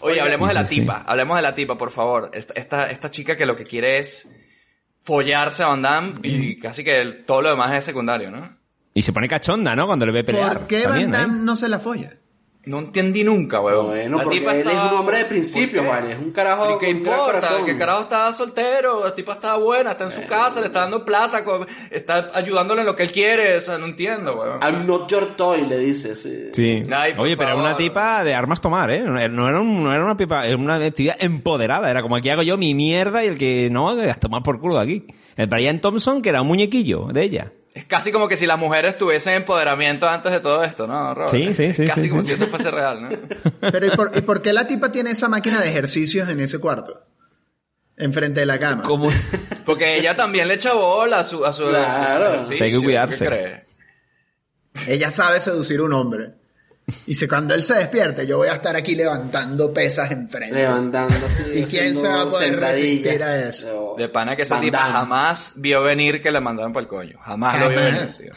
[0.00, 2.30] Oye, hablemos Sí, de la sí, tipa, hablemos de la tipa, por favor.
[2.34, 4.28] Esta, esta, esta chica que lo que quiere es
[5.00, 8.56] follarse a Van Damme y casi que el- todo lo demás es secundario, ¿no?
[8.94, 9.86] Y se pone cachonda, ¿no?
[9.86, 10.58] Cuando le ve pelear.
[10.58, 11.24] ¿Por qué También, Van ¿eh?
[11.26, 12.10] Damme no se la folla?
[12.64, 13.86] No entendí nunca, huevón.
[13.88, 15.88] Bueno, La porque tipa él es un hombre de ¿Por principios, qué?
[15.90, 16.10] Juan.
[16.12, 17.58] Es un carajo ¿Y qué importa?
[17.66, 20.12] el carajo estaba soltero, la tipa estaba buena, está en Eh.
[20.12, 21.42] su casa, le está dando plata,
[21.90, 24.60] está ayudándole en lo que él quiere, o sea, no entiendo, weón.
[24.62, 26.14] I'm not your toy, le dice.
[26.14, 26.50] Sí.
[26.52, 26.82] Sí.
[26.94, 29.00] Ay, Oye, pero era una tipa de armas tomar, ¿eh?
[29.00, 31.90] No era, no era un- no era una pipa, era una actividad empoderada.
[31.90, 34.76] Era como aquí hago yo mi mierda y el que no, a tomar por culo
[34.76, 35.06] de aquí.
[35.36, 37.52] El Brian Thompson, que era un muñequillo de ella.
[37.74, 41.30] Es casi como que si las mujeres tuviesen empoderamiento antes de todo esto, ¿no, Robert?
[41.30, 42.28] Sí, sí, Es sí, Casi sí, como sí.
[42.28, 43.08] si eso fuese real, ¿no?
[43.72, 46.58] Pero ¿y por, y por qué la tipa tiene esa máquina de ejercicios en ese
[46.58, 47.02] cuarto?
[47.96, 48.82] Enfrente de la cama.
[48.82, 49.10] Como...
[49.64, 52.26] Porque ella también le echa bola a su, a su, Claro.
[52.26, 53.64] a su ejercicio, Hay que cuidarse.
[54.88, 56.32] Ella sabe seducir a un hombre.
[57.06, 60.56] Dice, cuando él se despierte, yo voy a estar aquí levantando pesas enfrente.
[60.56, 61.42] Levantando así.
[61.54, 63.94] ¿Y quién se va a poder resistir a eso?
[63.96, 67.18] De pana que esa tipa jamás vio venir que le mandaron por el coño.
[67.20, 68.06] Jamás, lo vio venir.
[68.06, 68.32] Tío.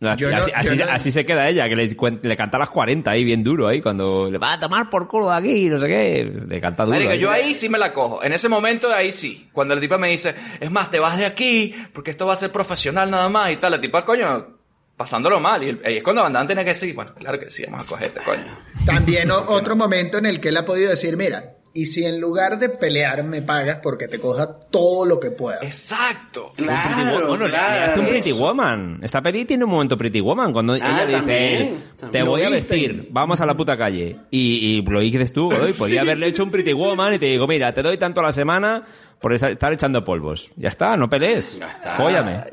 [0.00, 1.88] No, no, no- así, yo así- no- así se queda ella, que le,
[2.22, 5.06] le canta a las 40 ahí bien duro ahí, cuando le va a tomar por
[5.08, 6.96] culo de aquí, no sé qué, le canta duro.
[6.96, 7.18] Marico, ahí.
[7.20, 8.22] yo ahí sí me la cojo.
[8.22, 9.48] En ese momento ahí sí.
[9.52, 12.36] Cuando la tipa me dice, es más, te vas de aquí porque esto va a
[12.36, 13.70] ser profesional nada más y tal.
[13.70, 14.58] La tipa, coño,
[15.02, 15.62] pasándolo mal.
[15.64, 17.86] Y el- ahí es cuando Van Damme tiene que decir, bueno, claro que sí, vamos
[17.86, 18.56] a cogerte, coño.
[18.86, 22.20] También o- otro momento en el que él ha podido decir, mira, ¿y si en
[22.20, 25.58] lugar de pelear me pagas porque te coja todo lo que pueda?
[25.62, 26.52] Exacto.
[26.56, 28.00] Claro, bueno, claro.
[28.02, 29.00] un Pretty Woman.
[29.02, 32.26] Esta peli tiene un momento Pretty Woman cuando ella dice, también, él, te también.
[32.26, 34.18] voy a vestir, vamos a la puta calle.
[34.30, 37.46] Y, y lo dices tú, Godoy, podría haberle hecho un Pretty Woman y te digo,
[37.46, 38.84] mira, te doy tanto a la semana
[39.20, 40.50] por estar echando polvos.
[40.56, 41.58] Ya está, no pelees.
[41.58, 41.90] Ya está.
[41.92, 42.44] Fóllame.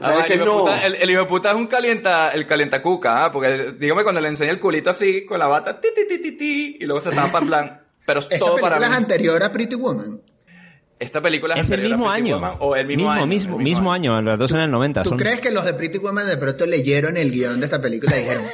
[0.00, 0.60] A veces el no.
[0.60, 3.32] puta- el, el hijo de puta es un calienta, el calientacuca, ¿ah?
[3.32, 6.32] porque dígame cuando le enseña el culito así, con la bata, ti, ti, ti, ti,
[6.36, 8.94] ti, y luego se tapa en plan, pero es Esta todo para película mí.
[8.94, 10.20] es anterior a Pretty Woman.
[10.98, 12.36] Esta película es, Es el anterior a mismo Pretty año.
[12.36, 13.26] Woman, o el mismo, mismo, año.
[13.26, 15.02] mismo, el mismo año, las dos en el 90.
[15.02, 17.80] ¿Tú son- crees que los de Pretty Woman de pronto leyeron el guion de esta
[17.80, 18.44] película y dijeron,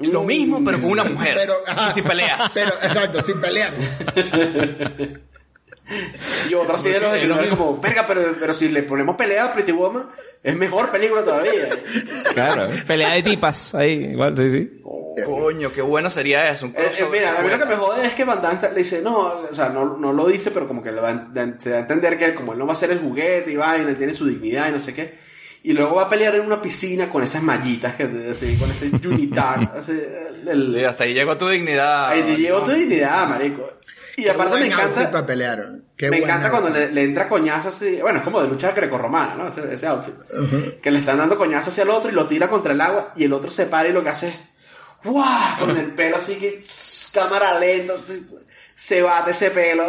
[0.00, 1.34] Lo mismo, pero con una mujer.
[1.38, 2.50] pero, ajá, y si peleas.
[2.54, 3.72] Pero, exacto, sin pelear.
[6.50, 7.66] Y otros sí de los Es lo escritores mismo.
[7.66, 10.06] como, verga, pero, pero si le ponemos pelea a Pretty Woman,
[10.42, 11.68] es mejor película todavía.
[12.34, 14.70] Claro, pelea de tipas, ahí, igual, sí, sí.
[15.24, 16.66] Coño, qué bueno sería eso.
[16.66, 18.78] Un Eh, eh, mira, a mí lo que me jode es que Van Damme le
[18.78, 19.18] dice, no,
[19.50, 21.80] o sea, no, no lo dice, pero como que le da, da- se da a
[21.80, 24.14] entender que él, como él no va a ser el juguete y vaina, él tiene
[24.14, 25.18] su dignidad y no sé qué.
[25.64, 28.90] Y luego va a pelear en una piscina con esas mallitas, que, así, con ese
[29.06, 29.70] unitar.
[29.76, 29.92] así,
[30.48, 32.08] el- Sí, hasta ahí llegó tu dignidad.
[32.08, 33.70] ahí te llevo tu dignidad, marico.
[34.16, 35.72] Y Qué aparte me encanta, para pelear.
[35.96, 36.60] Qué me encanta outfit.
[36.60, 39.48] cuando le, le entra coñazo así, bueno, es como de lucha grecorromana, ¿no?
[39.48, 40.14] Ese, ese outfit.
[40.82, 43.24] Que le están dando coñazo hacia el otro y lo tira contra el agua y
[43.24, 44.34] el otro se para y lo que hace es,
[45.04, 45.58] ¡guau!
[45.60, 48.26] Con el pelo así que, tss, cámara lenta, así,
[48.74, 49.84] se bate ese pelo.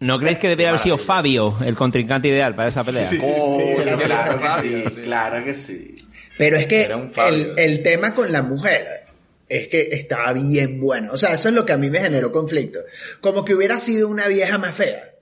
[0.00, 3.10] ¿No creéis que debería haber sido Fabio el contrincante ideal para esa pelea?
[3.22, 5.94] Oh, era claro que sí, claro que sí.
[6.36, 9.05] Pero es que el, el tema con la mujer
[9.48, 11.12] es que estaba bien bueno.
[11.12, 12.80] O sea, eso es lo que a mí me generó conflicto.
[13.20, 15.12] Como que hubiera sido una vieja más fea.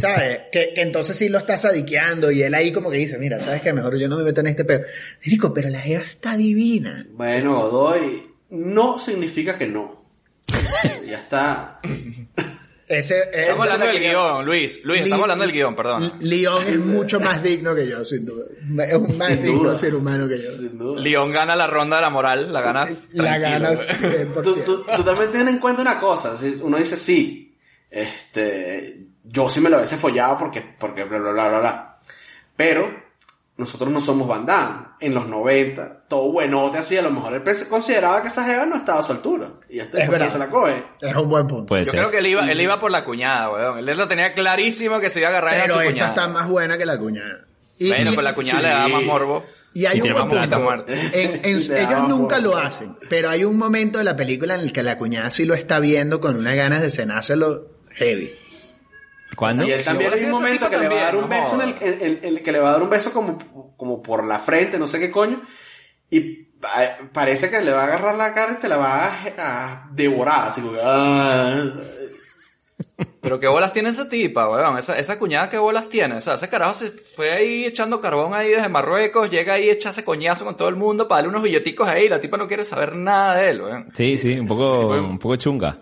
[0.00, 0.40] ¿Sabes?
[0.52, 3.62] que, que entonces sí lo está sadiqueando y él ahí como que dice, mira, ¿sabes
[3.62, 3.72] qué?
[3.72, 4.82] Mejor yo no me meto en este pedo.
[5.24, 7.06] Digo, pero la jeva está divina.
[7.12, 10.02] Bueno, Godoy, no significa que no.
[11.06, 11.80] ya está.
[12.98, 14.84] Ese, Estamos hablando del guion, Luis.
[14.84, 16.12] Luis, estamos hablando del guion, perdón.
[16.20, 18.44] León es mucho más digno que yo, sin duda.
[18.86, 19.76] Es un más Sin digno duda.
[19.76, 20.96] ser humano que yo.
[20.96, 22.88] León gana la ronda de la moral, la gana.
[23.12, 23.76] La güey.
[23.76, 24.42] 100%.
[24.42, 26.36] tú, tú- tú también ten en cuenta una cosa.
[26.36, 27.56] si Uno dice sí,
[27.90, 31.98] este, yo sí me lo hubiese follado porque, porque bla, bla, bla, bla, bla.
[32.56, 33.01] Pero
[33.62, 34.86] nosotros no somos Van Damme.
[35.00, 38.76] En los 90, todo buenote así, a lo mejor él consideraba que esa jeva no
[38.76, 39.52] estaba a su altura.
[39.68, 40.28] Y ya está, Es verdad.
[40.28, 40.84] se la coge.
[41.00, 41.66] Es un buen punto.
[41.66, 42.00] Puede Yo ser.
[42.00, 43.78] creo que él iba, él iba por la cuñada, weón.
[43.88, 46.08] Él lo tenía clarísimo que se iba a agarrar a Pero su esta cuñada.
[46.10, 47.44] está más buena que la cuñada.
[47.78, 48.64] Y, Bueno, y- pues la cuñada sí.
[48.66, 49.44] le da más morbo.
[49.74, 50.58] y hay y un buen punto.
[50.60, 50.94] muerte.
[51.14, 52.52] En- ellos nunca morbo.
[52.52, 55.46] lo hacen, pero hay un momento de la película en el que la cuñada sí
[55.46, 58.30] lo está viendo con unas ganas de cenárselo heavy.
[59.36, 59.64] ¿Cuándo?
[59.64, 61.68] Y él también hay un momento que le va a dar un beso no en
[61.70, 63.38] el, en- en- en el que le va a dar un beso como,
[63.76, 65.42] como por la frente, no sé qué coño.
[66.10, 66.20] Y
[66.60, 69.88] pa- parece que le va a agarrar la cara y se la va a, a
[69.92, 71.54] devorar, así como ah.
[73.20, 74.76] Pero qué bolas tiene esa tipa, weón.
[74.78, 76.16] Esa, esa cuñada qué bolas tiene.
[76.16, 79.90] O sea, ese carajo se fue ahí echando carbón ahí desde Marruecos, llega ahí, echa
[79.90, 82.08] ese coñazo con todo el mundo para darle unos billeticos ahí.
[82.08, 83.88] La tipa no quiere saber nada de él, weón.
[83.94, 85.78] Sí, sí, un poco, un poco chunga.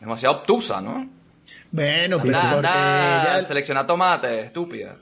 [0.00, 1.06] Demasiado obtusa, ¿no?
[1.72, 2.68] Bueno, pero Nada, porque,
[3.38, 4.96] ella, selecciona tomate, estúpida.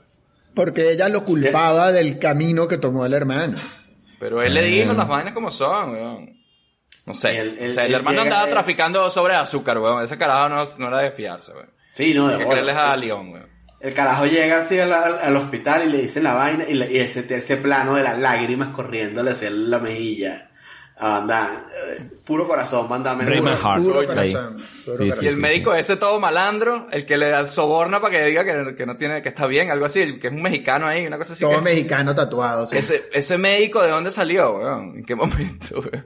[0.55, 3.57] porque ella lo culpaba del camino que tomó el hermano.
[4.19, 6.37] Pero él le dijo las vainas como son, weón.
[7.05, 7.37] No sé.
[7.39, 8.51] El- el- o sea, el el hermano llega- andaba eh.
[8.51, 10.03] traficando sobre azúcar, weón.
[10.03, 11.69] Ese carajo no, no era de fiarse, weón.
[11.97, 13.49] Sí, no, Hay de que creerles a León, weón.
[13.81, 16.91] El carajo llega así al, al- al hospital y le dicen la vaina y, le-
[16.91, 20.50] y ese, ese plano de las lágrimas corriéndole hacia la mejilla.
[20.97, 21.65] Anda,
[21.97, 23.23] eh, puro corazón, mándame.
[23.23, 23.41] Puro Ahí.
[23.41, 24.57] corazón, puro Sí, corazón.
[24.59, 28.25] sí, Y el sí, médico ese todo malandro, el que le da soborna para que
[28.25, 31.07] diga que, que no tiene, que está bien, algo así, que es un mexicano ahí,
[31.07, 31.43] una cosa así.
[31.43, 32.65] Todo que- mexicano tatuado.
[32.67, 32.77] sí.
[32.77, 34.97] ese, ese médico, ¿de dónde salió, weón?
[34.97, 36.05] ¿En qué momento, weón?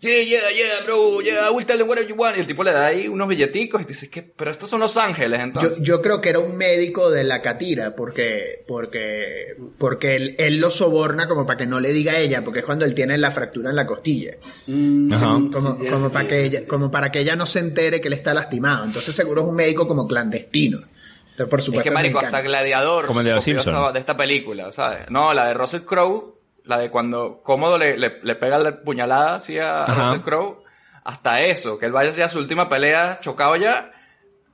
[0.00, 2.36] Yeah, yeah, yeah, bro, yeah, I will tell them you want.
[2.36, 4.22] Y el tipo le da ahí unos billeticos y dice, ¿qué?
[4.22, 5.78] Pero estos son Los Ángeles, Yo, entonces.
[5.82, 10.70] yo creo que era un médico de la catira, porque, porque, porque él, él lo
[10.70, 13.32] soborna como para que no le diga a ella, porque es cuando él tiene la
[13.32, 14.36] fractura en la costilla.
[14.68, 15.26] Mm, Ajá.
[15.26, 17.58] Como, Sí, como sí, para sí, que sí, ella, como para que ella no se
[17.58, 18.84] entere que él está lastimado.
[18.84, 20.78] Entonces seguro es un médico como clandestino.
[20.78, 21.88] Entonces, por Es supuesto.
[21.88, 25.10] que, marico, hasta Gladiador Como el de los de esta película, ¿sabes?
[25.10, 26.37] No, la de Russell Crowe,
[26.68, 29.94] la de cuando Cómodo le, le, le pega la puñalada así a, a.
[29.94, 30.62] Russell Crowe.
[31.04, 33.92] Hasta eso, que él vaya hacia su última pelea chocado ya,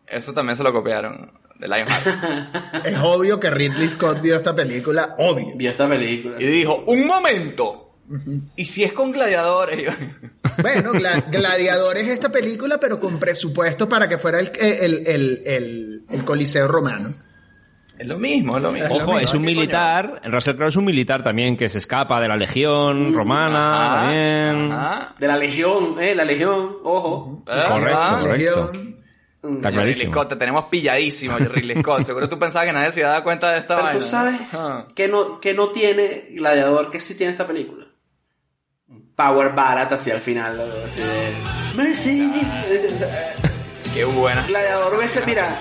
[0.07, 2.07] eso también se lo copiaron de Lionheart.
[2.87, 5.49] Es obvio que Ridley Scott vio esta película, obvio.
[5.57, 6.37] Vi esta película.
[6.39, 7.81] y dijo, un momento.
[8.55, 9.93] Y si es con gladiadores,
[10.63, 15.43] Bueno, Gla- Gladiador es esta película, pero con presupuesto para que fuera el, el, el,
[15.47, 17.13] el, el Coliseo romano.
[17.99, 18.95] Es lo mismo, es lo mismo.
[18.97, 22.37] Ojo, es un militar, Russell Crowe es un militar también que se escapa de la
[22.37, 24.73] legión romana, Ajá, también.
[24.73, 25.15] ajá.
[25.19, 27.45] De la legión, eh, la legión, ojo.
[27.47, 28.19] Ah, Correcto, ah.
[28.21, 28.37] correcto.
[28.73, 28.95] Legión.
[29.45, 30.13] Está Ridley clarísimo.
[30.13, 32.03] Scott, te tenemos pilladísimo, Ridley Scott.
[32.07, 34.01] Seguro tú pensabas que nadie se iba a dar cuenta de esta Pero vaina.
[34.01, 34.87] tú sabes Ah.
[34.97, 37.85] que no, que no tiene Gladiador, que sí tiene esta película.
[39.15, 40.61] Power Ballad hacia el final.
[40.85, 42.31] así de, Mercy.
[43.95, 44.45] Qué buena.
[44.47, 45.57] Gladiador hubiese, mira,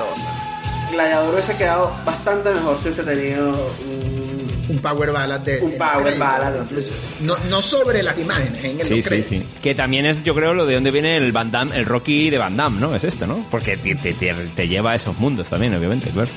[0.94, 3.50] Gladiador hubiese quedado bastante mejor si hubiese tenido
[3.86, 5.60] un, Un power ballad de.
[5.62, 6.56] un Power Ballad.
[6.64, 6.92] incluso.
[7.22, 9.46] No, no sobre las imágenes, en el Sí, sí, sí.
[9.62, 12.38] Que también es, yo creo, lo de dónde viene el Van Damme, el Rocky de
[12.38, 12.96] Van Damme, ¿no?
[12.96, 13.46] Es esto, ¿no?
[13.52, 16.30] Porque te, te- te- te lleva a esos mundos también, obviamente, claro.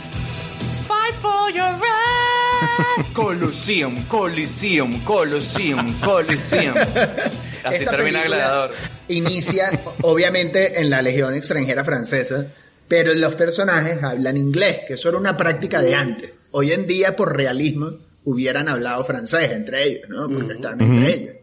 [0.86, 3.06] Fight for your right.
[3.12, 6.74] Coliseum, Coliseum, Coliseum, Coliseum.
[7.64, 8.70] Así Esta termina Gladiador.
[9.08, 9.70] Inicia,
[10.02, 12.46] obviamente, en la Legión Extranjera Francesa,
[12.88, 16.32] pero los personajes hablan inglés, que eso era una práctica de antes.
[16.52, 17.90] Hoy en día, por realismo,
[18.24, 20.28] hubieran hablado francés entre ellos, ¿no?
[20.28, 21.36] Porque están entre ellos.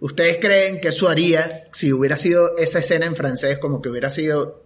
[0.00, 4.10] ¿Ustedes creen que eso haría, si hubiera sido esa escena en francés, como que hubiera
[4.10, 4.62] sido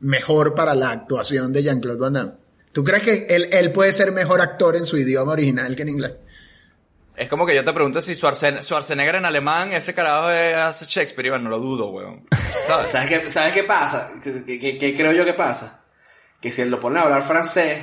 [0.00, 2.32] mejor para la actuación de Jean-Claude Van Damme?
[2.72, 5.88] ¿Tú crees que él, él puede ser mejor actor en su idioma original que en
[5.88, 6.12] inglés?
[7.18, 11.26] Es como que yo te pregunto si Schwarzen- Schwarzenegger en alemán, ese carajo hace Shakespeare,
[11.26, 12.26] y bueno, no lo dudo, weón.
[12.64, 12.90] ¿Sabes?
[12.90, 14.10] ¿Sabes qué, ¿Sabes qué pasa?
[14.22, 15.82] ¿Qué, qué- qué- creo yo que pasa?
[16.40, 17.82] Que si él lo pone a hablar francés,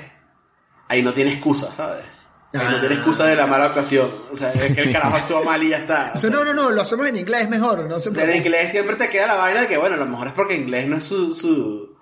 [0.88, 2.06] ahí no tiene excusa, ¿sabes?
[2.54, 4.10] Ahí no tiene excusa de la mala actuación.
[4.32, 6.14] O sea, es que el carajo actúa mal y ya está.
[6.16, 8.96] O sea, no, no, no, lo hacemos en inglés mejor, no se En inglés siempre
[8.96, 11.04] te queda la vaina de que, bueno, a lo mejor es porque inglés no es
[11.04, 11.95] su, su,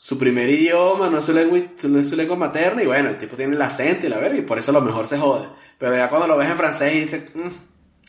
[0.00, 3.16] su primer idioma, no es su, lengua, no es su lengua materna, y bueno, el
[3.16, 5.48] tipo tiene el acento y la verga, y por eso a lo mejor se jode.
[5.76, 7.48] Pero ya cuando lo ves en francés y dices, "Mm,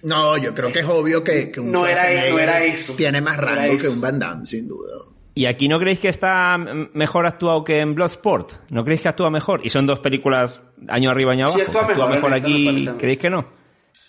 [0.08, 2.94] No, yo creo que es obvio que, que un No era- Schwarzenegger no era eso.
[2.94, 4.88] Tiene más No era rango que un Van Damme, sin duda.
[5.36, 6.58] ¿Y aquí no creéis que está
[6.94, 8.52] mejor actuado que en Bloodsport?
[8.70, 9.62] ¿No creéis que actúa mejor?
[9.64, 11.80] Y son dos películas año arriba, año Sí, abajo.
[11.80, 12.90] actúa mejor, en esta me aquí.
[12.98, 13.46] ¿creéis que no?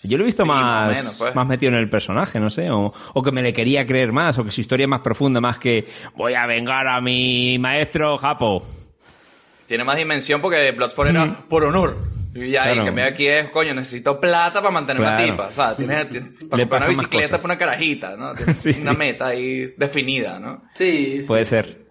[0.03, 1.35] Yo lo he visto Sí, más, más o menos, pues.
[1.35, 4.37] más metido en el personaje, no sé, o, o que me le quería creer más,
[4.37, 5.85] o que su historia es más profunda, más que
[6.15, 8.63] voy a vengar a mi maestro Japo.
[9.67, 11.97] Tiene más dimensión porque Bloodsport era por honor.
[12.33, 12.85] Y Claro.
[12.85, 15.31] que me aquí es, coño, necesito plata para mantener una Claro.
[15.31, 15.47] tipa.
[15.47, 18.33] O sea, tiene, tiene- para comprar una bicicleta para una carajita, ¿no?
[18.33, 18.81] Tiene Sí, sí.
[18.81, 20.63] una meta ahí definida, ¿no?
[20.73, 21.27] sí, sí.
[21.27, 21.90] Puede ser.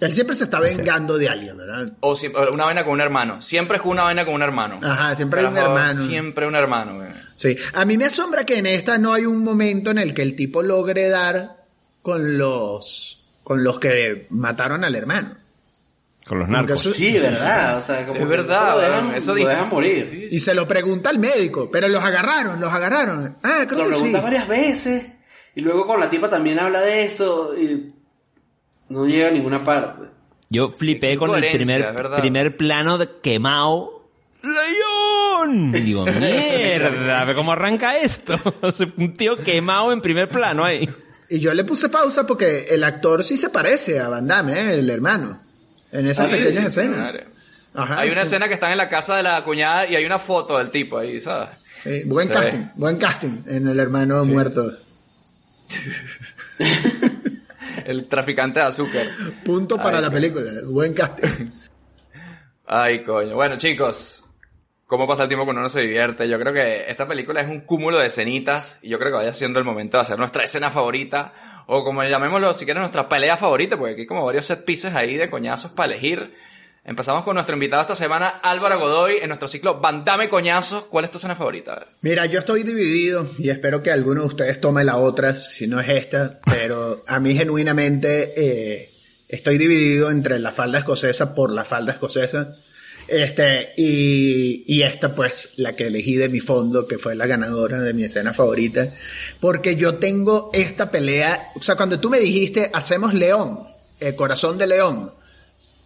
[0.00, 1.86] Él siempre se está vengando de alguien, ¿verdad?
[2.00, 3.40] O si- una vaina con un hermano.
[3.40, 4.78] Siempre es una vaina con un hermano.
[4.82, 6.02] Ajá, siempre hay un hermano.
[6.02, 7.08] Siempre un hermano, güey.
[7.34, 7.56] Sí.
[7.72, 10.36] A mí me asombra que en esta no hay un momento en el que el
[10.36, 11.50] tipo logre dar
[12.02, 15.30] con los con los que mataron al hermano.
[16.26, 16.80] Con los narcos.
[16.84, 17.78] eso- Sí, verdad.
[17.78, 20.02] O sea, como Es verdad, Lo dejan, eso lo dejan morir.
[20.02, 23.36] Sí, Y se lo pregunta al médico, pero los agarraron, los agarraron.
[23.44, 24.00] Ah, Se creo lo que sí.
[24.02, 25.06] pregunta varias veces.
[25.54, 27.54] Y luego con la tipa también habla de eso.
[27.56, 27.94] Y
[28.88, 30.04] no llega a ninguna parte.
[30.48, 32.18] Yo flipé con el primer, ¿verdad?
[32.20, 34.08] primer plano de quemado.
[34.42, 35.72] ¡León!
[35.74, 38.38] Y digo, mierda, ¿pero ¿cómo arranca esto?
[38.96, 40.88] Un tío quemado en primer plano ahí.
[41.28, 44.74] Y yo le puse pausa porque el actor sí se parece a Van Damme, ¿eh?
[44.78, 45.40] el hermano.
[45.90, 46.98] En esas Ah, sí, pequeñas sí, escenas.
[46.98, 47.24] madre.
[47.74, 47.98] Ajá.
[48.00, 50.58] Hay una escena que están en la casa de la cuñada y hay una foto
[50.58, 51.48] del tipo ahí, ¿sabes?
[51.82, 52.66] Sí, buen Se casting, ve.
[52.76, 54.72] buen casting en el hermano muerto.
[57.90, 59.06] El traficante de azúcar.
[59.44, 61.28] Punto para Ay, la película, buen casting.
[62.66, 63.36] Ay, coño.
[63.36, 64.24] Bueno, chicos,
[64.86, 66.28] ¿cómo pasa el tiempo cuando uno se divierte?
[66.28, 69.32] Yo creo que esta película es un cúmulo de escenitas y yo creo que vaya
[69.32, 71.32] siendo el momento de hacer nuestra escena favorita
[71.66, 74.94] o como llamémoslo, si quieres, nuestra pelea favorita, porque aquí hay como varios set pieces
[74.94, 76.34] ahí de coñazos para elegir.
[76.88, 80.84] Empezamos con nuestro invitado esta semana, Álvaro Godoy, en nuestro ciclo Bandame Coñazos.
[80.84, 81.84] ¿Cuál es tu escena favorita?
[82.02, 85.80] Mira, yo estoy dividido y espero que alguno de ustedes tome la otra, si no
[85.80, 88.88] es esta, pero a mí genuinamente eh,
[89.26, 92.54] estoy dividido entre la falda escocesa por la falda escocesa.
[93.08, 97.80] Este, y, y esta pues la que elegí de mi fondo, que fue la ganadora
[97.80, 98.86] de mi escena favorita,
[99.40, 103.58] porque yo tengo esta pelea, o sea, cuando tú me dijiste, hacemos León,
[103.98, 105.10] el corazón de León,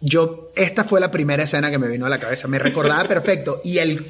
[0.01, 3.61] yo, esta fue la primera escena que me vino a la cabeza, me recordaba perfecto,
[3.63, 4.05] y el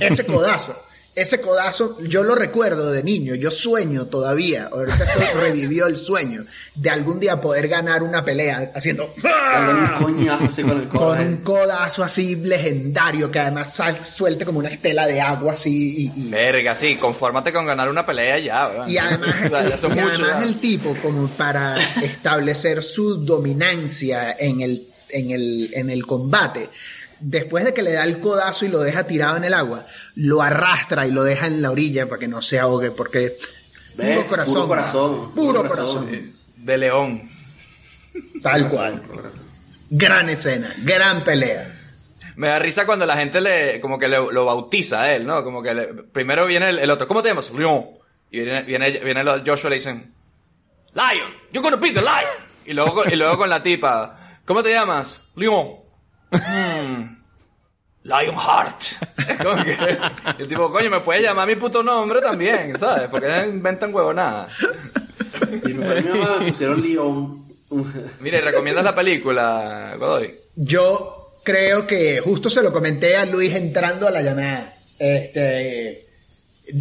[0.00, 0.80] ese codazo,
[1.16, 6.44] ese codazo, yo lo recuerdo de niño, yo sueño todavía, ahorita estoy, revivió el sueño
[6.74, 11.06] de algún día poder ganar una pelea haciendo un coñazo así con el codo.
[11.08, 16.10] con un codazo así legendario que además sal, suelte como una estela de agua así
[16.14, 18.90] y, y- Verga, sí, confórmate con ganar una pelea ya, weón.
[18.90, 23.24] y además, O sea, ya son y muchos, además el tipo como para establecer su
[23.24, 26.68] dominancia en el, en el, en el combate,
[27.20, 30.42] después de que le da el codazo y lo deja tirado en el agua, lo
[30.42, 33.36] arrastra y lo deja en la orilla para que no se ahogue, porque
[33.96, 34.54] Ve, puro corazón.
[34.54, 36.04] puro corazón, Puro puro corazón.
[36.06, 36.32] corazón.
[36.56, 37.22] De León.
[38.42, 39.02] Tal cual.
[39.90, 41.72] Gran escena, gran pelea.
[42.36, 45.42] Me da risa cuando la gente le, como que le- lo bautiza a él, ¿no?
[45.44, 47.50] Como que le- primero viene el, el otro, ¿cómo te llamas?
[47.52, 47.86] Leon.
[48.30, 50.12] Y viene, viene, viene el Joshua y le dicen,
[50.94, 52.46] Lion, you're gonna be the lion.
[52.66, 55.20] Y luego, con- y luego con la tipa, ¿cómo te llamas?
[55.36, 55.68] Leon.
[56.30, 57.16] "Hmm,
[58.02, 58.80] Lionheart.
[59.42, 59.98] Como que-
[60.38, 63.08] y el tipo, coño, me puede llamar mi puto nombre también, ¿sabes?
[63.10, 64.52] Porque inventan huevonadas.
[65.64, 66.02] Y me
[66.50, 67.42] pusieron León.
[68.20, 70.32] Mire, ¿recomiendas la película, Godoy?
[70.54, 74.72] Yo creo que justo se lo comenté a Luis entrando a la llamada.
[74.98, 76.04] Este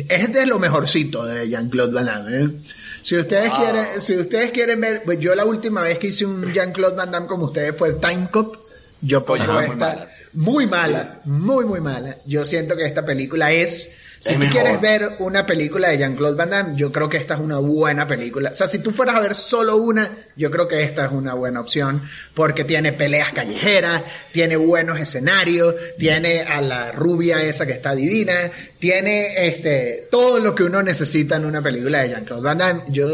[0.10, 2.38] es de lo mejorcito de Jean-Claude Van Damme.
[2.46, 2.50] ¿eh?
[3.04, 3.60] Si ustedes Wow.
[3.60, 7.12] quieren, si ustedes quieren ver, pues yo la última vez que hice un Jean-Claude Van
[7.12, 8.56] Damme como ustedes fue Time Cop.
[9.02, 10.24] Yo Coño, pongo muy esta mala, sí.
[10.34, 12.16] muy mala, muy muy mala.
[12.26, 13.90] Yo siento que esta película es
[14.20, 14.54] si Es tú mejor.
[14.64, 18.08] quieres ver una película de Jean-Claude Van Damme, yo creo que esta es una buena
[18.08, 18.50] película.
[18.50, 21.36] O sea, si tú fueras a ver solo una, yo creo que esta es una
[21.36, 22.02] buena opción
[22.34, 28.50] porque tiene peleas callejeras, tiene buenos escenarios, tiene a la rubia esa que está divina,
[28.80, 32.82] tiene este todo lo que uno necesita en una película de Jean-Claude Van Damme.
[32.88, 33.08] Yo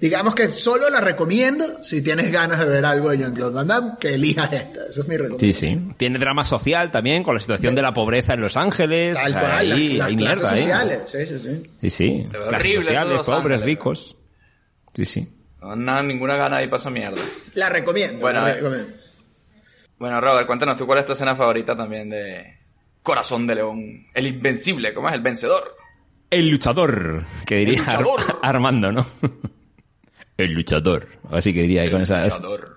[0.00, 3.92] digamos que solo la recomiendo si tienes ganas de ver algo de Jean-Claude Van Damme,
[3.98, 4.80] que elijas esta.
[4.90, 5.52] Esa es mi recomendación.
[5.52, 5.94] Sí, sí.
[5.96, 9.16] Tiene drama social también, con la situación de la pobreza en Los Ángeles.
[9.16, 10.56] Tal O sea, cual, ahí las, las hay mierda, ¿eh?
[10.58, 11.62] sociales, sí, sí, sí.
[11.80, 12.24] Sí, sí.
[12.30, 13.62] Clases de sociales, pobres, Ángeles.
[13.62, 14.16] ricos.
[14.94, 15.32] Sí, sí.
[15.60, 17.20] No, nada, ninguna gana ahí pasa mierda.
[17.54, 18.20] La recomiendo.
[18.20, 18.54] Bueno, la eh.
[18.54, 18.92] recomiendo.
[19.98, 22.58] Bueno, Robert, cuéntanos tú cuál es tu escena favorita también de
[23.02, 24.06] Corazón de León.
[24.14, 25.14] El invencible, ¿cómo es?
[25.14, 25.74] El vencedor.
[26.28, 28.38] El luchador, que diría Ar- luchador.
[28.42, 29.06] Armando, ¿no?
[30.36, 31.08] El luchador.
[31.30, 32.24] Así que diría ahí con esa...
[32.24, 32.76] Luchador.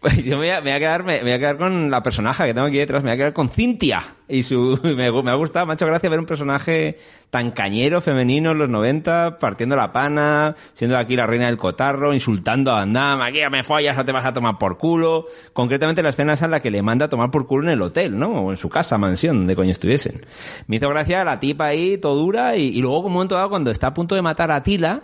[0.00, 2.02] Pues yo me voy, a, me voy a quedar, me, voy a quedar con la
[2.02, 4.14] personaje que tengo aquí detrás, me voy a quedar con Cintia.
[4.28, 6.96] Y su, me, ha gustado, me ha hecho gracia ver un personaje
[7.28, 12.14] tan cañero, femenino en los 90, partiendo la pana, siendo aquí la reina del cotarro,
[12.14, 15.26] insultando a Van Damme, aquí ya me follas o te vas a tomar por culo.
[15.52, 17.82] Concretamente la escena esa en la que le manda a tomar por culo en el
[17.82, 18.28] hotel, ¿no?
[18.28, 20.24] O en su casa, mansión, donde coño estuviesen.
[20.66, 23.50] Me hizo gracia la tipa ahí, todo dura, y, y luego, como un momento dado,
[23.50, 25.02] cuando está a punto de matar a Tila,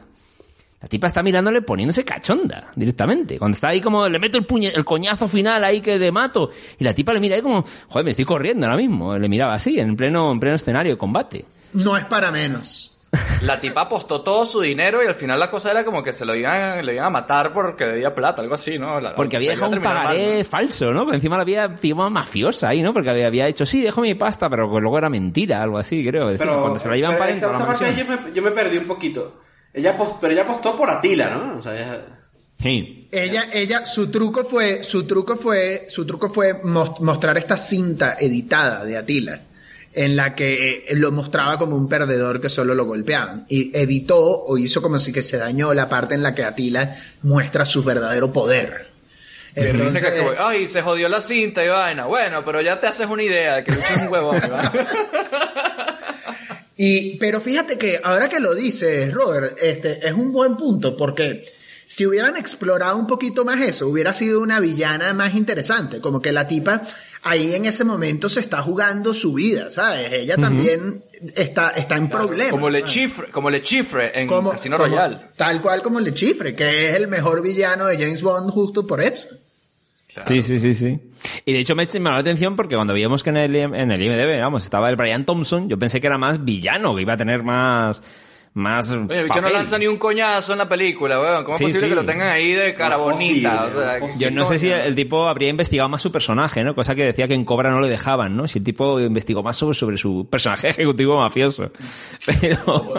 [0.86, 3.40] la tipa está mirándole poniéndose cachonda directamente.
[3.40, 6.50] Cuando está ahí como le meto el puñe, el coñazo final ahí que le mato.
[6.78, 9.18] Y la tipa le mira ahí como, joder, me estoy corriendo ahora mismo.
[9.18, 11.44] Le miraba así, en pleno, en pleno escenario de combate.
[11.72, 12.92] No es para menos.
[13.42, 16.24] La tipa apostó todo su dinero y al final la cosa era como que se
[16.24, 19.00] lo iban, le iban a matar porque debía plata, algo así, ¿no?
[19.00, 20.44] La- Porque había dejado un mal, pagaré ¿no?
[20.44, 21.00] falso, ¿no?
[21.02, 22.92] Porque encima la había, digamos, mafiosa ahí, ¿no?
[22.92, 26.06] Porque había, había hecho, sí, dejo mi pasta, pero que luego era mentira, algo así,
[26.06, 26.26] creo.
[26.28, 27.32] Decir, Pero, cuando se la pero para
[27.90, 29.45] yo me, yo me perdí un poquito.
[29.76, 31.58] Ella apostó, pero ella apostó por Atila, ¿no?
[31.58, 32.00] O sea, ella-
[32.60, 33.06] Sí.
[33.12, 38.16] Ella, ella, su truco fue, su truco fue, su truco fue mos- mostrar esta cinta
[38.18, 39.38] editada de Atila,
[39.92, 43.44] en la que eh, lo mostraba como un perdedor que solo lo golpeaban.
[43.50, 46.96] Y editó o hizo como si que se dañó la parte en la que Atila
[47.22, 48.86] muestra su verdadero poder.
[49.54, 52.06] Risa que- Entonces, ay, se jodió la cinta y vaina.
[52.06, 54.72] Bueno, pero ya te haces una idea de que Lucho es un huevón, ¿verdad?
[56.76, 61.44] Y, pero fíjate que ahora que lo dices, Robert, este es un buen punto porque
[61.88, 66.32] si hubieran explorado un poquito más eso, hubiera sido una villana más interesante, como que
[66.32, 66.82] la tipa
[67.22, 70.12] ahí en ese momento se está jugando su vida, ¿sabes?
[70.12, 71.02] Ella también
[71.34, 72.50] está, está en problemas.
[72.52, 75.16] Como le chifre, como le chifre en Como- Casino Royale.
[75.36, 79.00] Tal cual como Le Chifre, que es el mejor villano de James Bond justo por
[79.00, 79.28] eso.
[80.24, 80.98] Sí, sí, sí, sí.
[81.44, 84.02] Y de hecho me llamó la atención porque cuando veíamos que en el, en el
[84.02, 87.16] IMDB, vamos, estaba el Brian Thompson, yo pensé que era más villano, que iba a
[87.16, 88.02] tener más,
[88.54, 91.44] más Oye, el bicho no lanza ni un coñazo en la película, weón.
[91.44, 91.90] ¿Cómo Sí, es posible sí.
[91.90, 93.64] que lo tengan ahí de cara bonita?
[93.64, 96.64] O sea, no, ¿qué Yo no sé si el tipo habría investigado más su personaje,
[96.64, 96.74] ¿no?
[96.74, 98.48] Cosa que decía que en Cobra no le dejaban, ¿no?
[98.48, 101.70] Si el tipo investigó más sobre, sobre su personaje ejecutivo mafioso.
[102.24, 102.94] Pero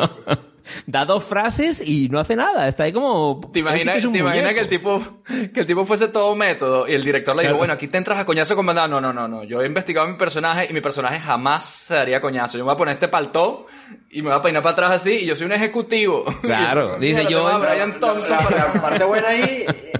[0.85, 2.67] da dos frases y no hace nada.
[2.67, 3.39] Está ahí como...
[3.53, 5.01] ¿Te sí imaginas, que es un te imaginas que el tipo
[5.53, 7.57] que el tipo fuese todo método y el director le dijo, Claro.
[7.59, 8.87] bueno, aquí te entras a coñazo con bandada?
[8.87, 9.43] No, no, no, no.
[9.43, 12.57] Yo he investigado mi personaje y mi personaje jamás se daría coñazo.
[12.57, 13.65] Yo me voy a poner este paltó
[14.09, 16.23] y me voy a peinar para atrás así y yo soy un ejecutivo.
[16.41, 18.37] Claro, Y dice yo- a Brian Thompson.
[18.55, 19.93] La, parte buena ahí eh,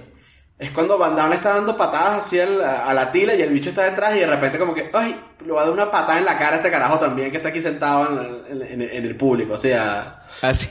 [0.59, 3.49] es cuando Van Damme le está dando patadas así al- a la tila y el
[3.51, 5.15] bicho está detrás y de repente como que, ay,
[5.45, 7.49] le va a dar una patada en la cara a este carajo también que está
[7.49, 8.07] aquí sentado
[8.49, 9.53] en, el- en- en el público.
[9.53, 10.69] O sea, Así.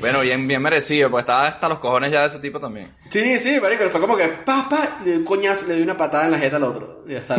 [0.00, 2.88] Bueno, bien, bien merecido, pues estaba hasta los cojones ya de ese tipo también.
[3.10, 6.30] sí, sí, marico, fue como que, pa, pa, le coñazo, le dio una patada en
[6.32, 7.04] la jeta al otro.
[7.06, 7.36] Y ya está.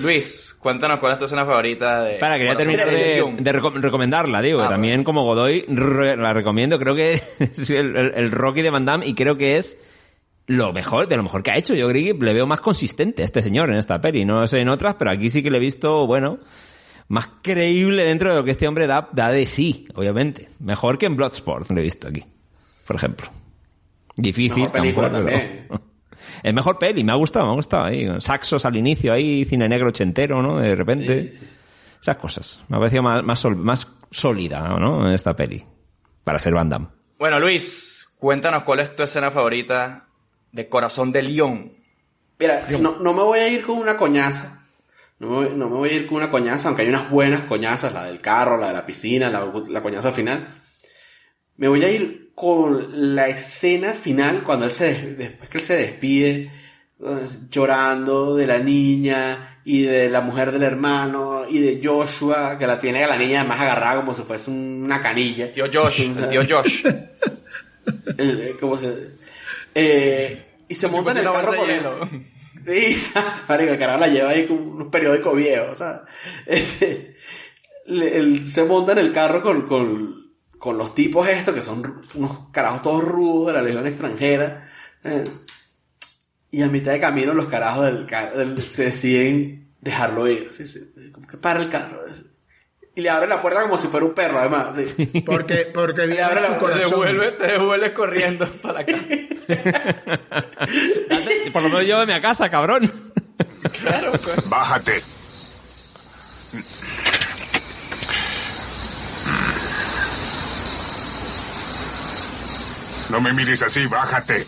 [0.00, 2.16] Luis, cuéntanos cuál es tu escena favorita de...
[2.18, 4.60] Para, quería terminar de, de reco- recomendarla, digo.
[4.62, 6.78] Ah, también como Godoy re- la recomiendo.
[6.78, 9.78] Creo que es el, el- el Rocky de Van Damme y creo que es
[10.46, 11.74] lo mejor, de lo mejor que ha hecho.
[11.74, 14.24] Yo creo que le veo más consistente a este señor en esta peli.
[14.26, 16.38] No sé en otras, pero aquí sí que le he visto, bueno,
[17.08, 20.48] más creíble dentro de lo que este hombre da, da de sí, obviamente.
[20.60, 22.22] Mejor que en Bloodsport lo he visto aquí,
[22.86, 23.28] por ejemplo.
[24.16, 25.68] Difícil, Mejor película tampoco, pero- también.
[26.42, 27.84] Es mejor peli, me ha gustado, me ha gustado.
[27.84, 30.58] Ahí, saxos al inicio, ahí, cine negro ochentero, ¿no?
[30.58, 31.30] De repente.
[32.00, 32.60] Esas cosas.
[32.68, 35.10] Me ha parecido más, más, sol- más sólida, ¿no?
[35.10, 35.64] Esta peli.
[36.24, 36.88] Para ser Van Damme.
[37.18, 40.08] Bueno, Luis, cuéntanos cuál es tu escena favorita
[40.52, 41.72] de Corazón de León.
[42.38, 44.57] Mira, no, no me voy a ir con una coñaza.
[45.20, 47.42] No me, voy, no me voy a ir con una coñaza, aunque hay unas buenas
[47.42, 50.60] coñazas, la del carro, la de la piscina, la, la coñaza final.
[51.56, 55.64] Me voy a ir con la escena final, cuando él se, des- después que él
[55.64, 56.50] se despide,
[57.50, 62.78] llorando de la niña y de la mujer del hermano y de Joshua, que la
[62.80, 65.52] tiene a la niña más agarrada como si fuese una canilla.
[65.52, 66.84] Tío Josh, el tío Josh.
[68.18, 68.94] El- eh, como se-
[69.74, 71.82] eh, y se monta en el carro con él.
[72.64, 76.02] Sí, exacto, marico, el carajo la lleva ahí con unos periódicos viejos, o sea,
[76.46, 77.16] este,
[77.86, 81.82] le- él se monta en el carro con, con, con los tipos estos, que son
[82.14, 84.70] unos carajos todos rudos de la legión extranjera,
[85.04, 85.24] eh,
[86.50, 90.92] y a mitad de camino los carajos del carro se deciden dejarlo ir, así, así,
[91.12, 92.24] como que para el carro, así.
[92.96, 95.06] y le abre la puerta como si fuera un perro, además, sí.
[95.24, 96.90] Porque, porque viene abre su la- Te corazón.
[96.90, 99.04] devuelves, te devuelves corriendo para la casa.
[101.52, 102.90] Por lo menos llévame a casa, cabrón.
[103.80, 104.48] Claro, pues.
[104.48, 105.02] Bájate.
[113.08, 114.46] No me mires así, bájate.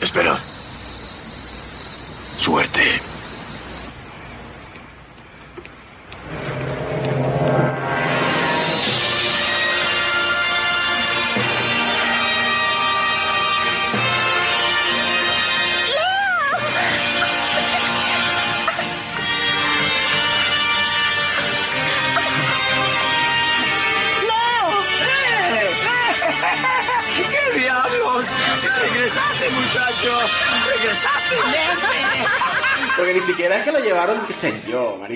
[0.00, 0.38] Espera.
[2.36, 3.00] Suerte.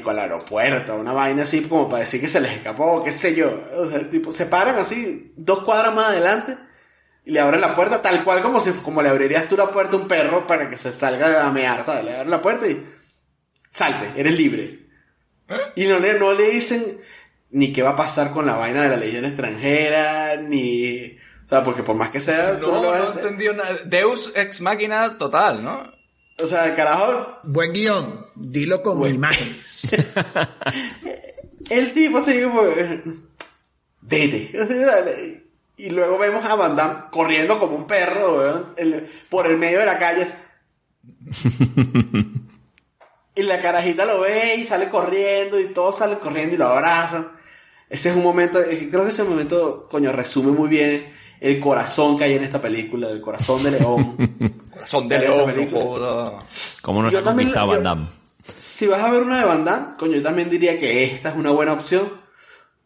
[0.03, 3.35] Marico, al aeropuerto, una vaina así como para decir que se les escapó, qué sé
[3.35, 3.63] yo.
[3.77, 6.57] O sea, tipo, se paran así, dos cuadras más adelante,
[7.25, 9.97] y le abren la puerta, tal cual como si como le abrirías tú la puerta
[9.97, 12.05] a un perro para que se salga a mear, ¿sabes?
[12.05, 12.85] Le abren la puerta y
[13.71, 14.81] salte, eres libre.
[15.77, 17.01] Y no le, no le dicen
[17.51, 21.19] ni qué va a pasar con la vaina de la legión extranjera, ni...
[21.45, 23.23] O sea, porque por más que sea, tú no, No, a no hacer.
[23.25, 23.77] entendió nada.
[23.85, 25.83] Deus ex máquina total, ¿no?
[26.43, 28.27] O sea, el carajo Buen guion.
[28.35, 29.93] Dilo con imágenes.
[31.71, 32.63] El tipo así como...
[34.11, 35.05] Sea,
[35.77, 39.87] Y luego vemos a Van Damme corriendo como un perro el- por el medio de
[39.87, 40.27] la calle.
[43.35, 47.29] Y la carajita lo ve y sale corriendo y todos salen corriendo y lo abrazan.
[47.89, 52.17] Ese es un momento, eh, creo que ese momento, coño, resume muy bien el corazón
[52.17, 54.17] que hay en esta película, el corazón de león.
[54.73, 56.33] Corazón de león, no joda.
[56.81, 58.07] ¿Cómo nos ha conquistado Van Damme?
[58.57, 61.37] si vas a ver una de Van Damme, coño, yo también diría que esta es
[61.37, 62.09] una buena opción.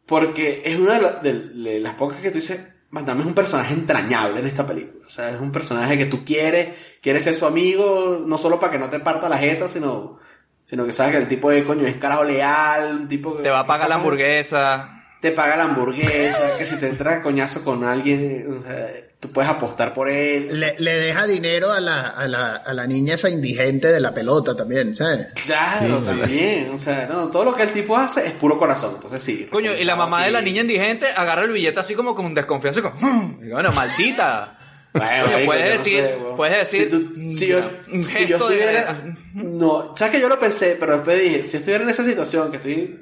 [0.05, 3.27] Porque es una de, la- de- de las pocas que tú dices, Van Damme es
[3.27, 5.05] un personaje entrañable en esta película.
[5.07, 8.73] O sea, es un personaje que tú quieres, quieres ser su amigo, no solo para
[8.73, 10.19] que no te parta la jeta, sino,
[10.65, 13.43] sino que sabes que el tipo de coño es carajo leal, un tipo que...
[13.43, 14.96] Te va a pagar la hamburguesa.
[15.21, 18.89] Te paga la hamburguesa, que si te entras a coñazo con alguien, o sea,
[19.19, 20.61] tú puedes apostar por él.
[20.61, 24.13] Le, le deja dinero a la, a, la, a la niña esa indigente de la
[24.13, 25.29] pelota también, ¿sabes?
[25.47, 26.69] Claro, también.
[26.71, 28.93] O sea, no, todo lo que el tipo hace es puro corazón.
[28.97, 29.49] Entonces sí.
[29.51, 32.81] Coño, y la mamá de la niña indigente agarra el billete así como con desconfianza
[32.81, 33.39] y como, "Mm".
[33.47, 34.53] Y bueno, maldita.
[34.97, 36.37] Bueno, marico, puedes no decir, sé, weón.
[36.37, 37.59] puedes decir, Si, yo,
[37.93, 38.95] un si yo estuviera.
[38.95, 39.15] de...
[39.45, 42.57] No, sabes que yo lo pensé, pero después dije: si estuviera en esa situación, que
[42.57, 42.99] estoy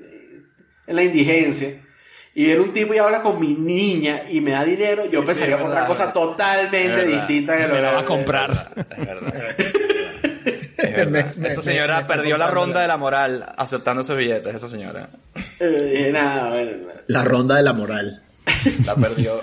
[0.88, 1.80] en la indigencia,
[2.34, 5.26] y viene un tipo y habla con mi niña y me da dinero, yo sí,
[5.26, 7.06] pensaría es otra cosa totalmente verdad.
[7.26, 8.70] distinta que lo Me la va a comprar.
[8.76, 9.34] Es verdad.
[10.76, 11.32] Es verdad.
[11.36, 14.68] Me- me- esa señora me perdió la ronda de la moral aceptando esos billetes, esa
[14.68, 15.08] señora.
[15.60, 16.70] Eh, dije, nada, bueno,
[17.06, 18.20] La ronda de la moral.
[18.84, 19.40] La perdió.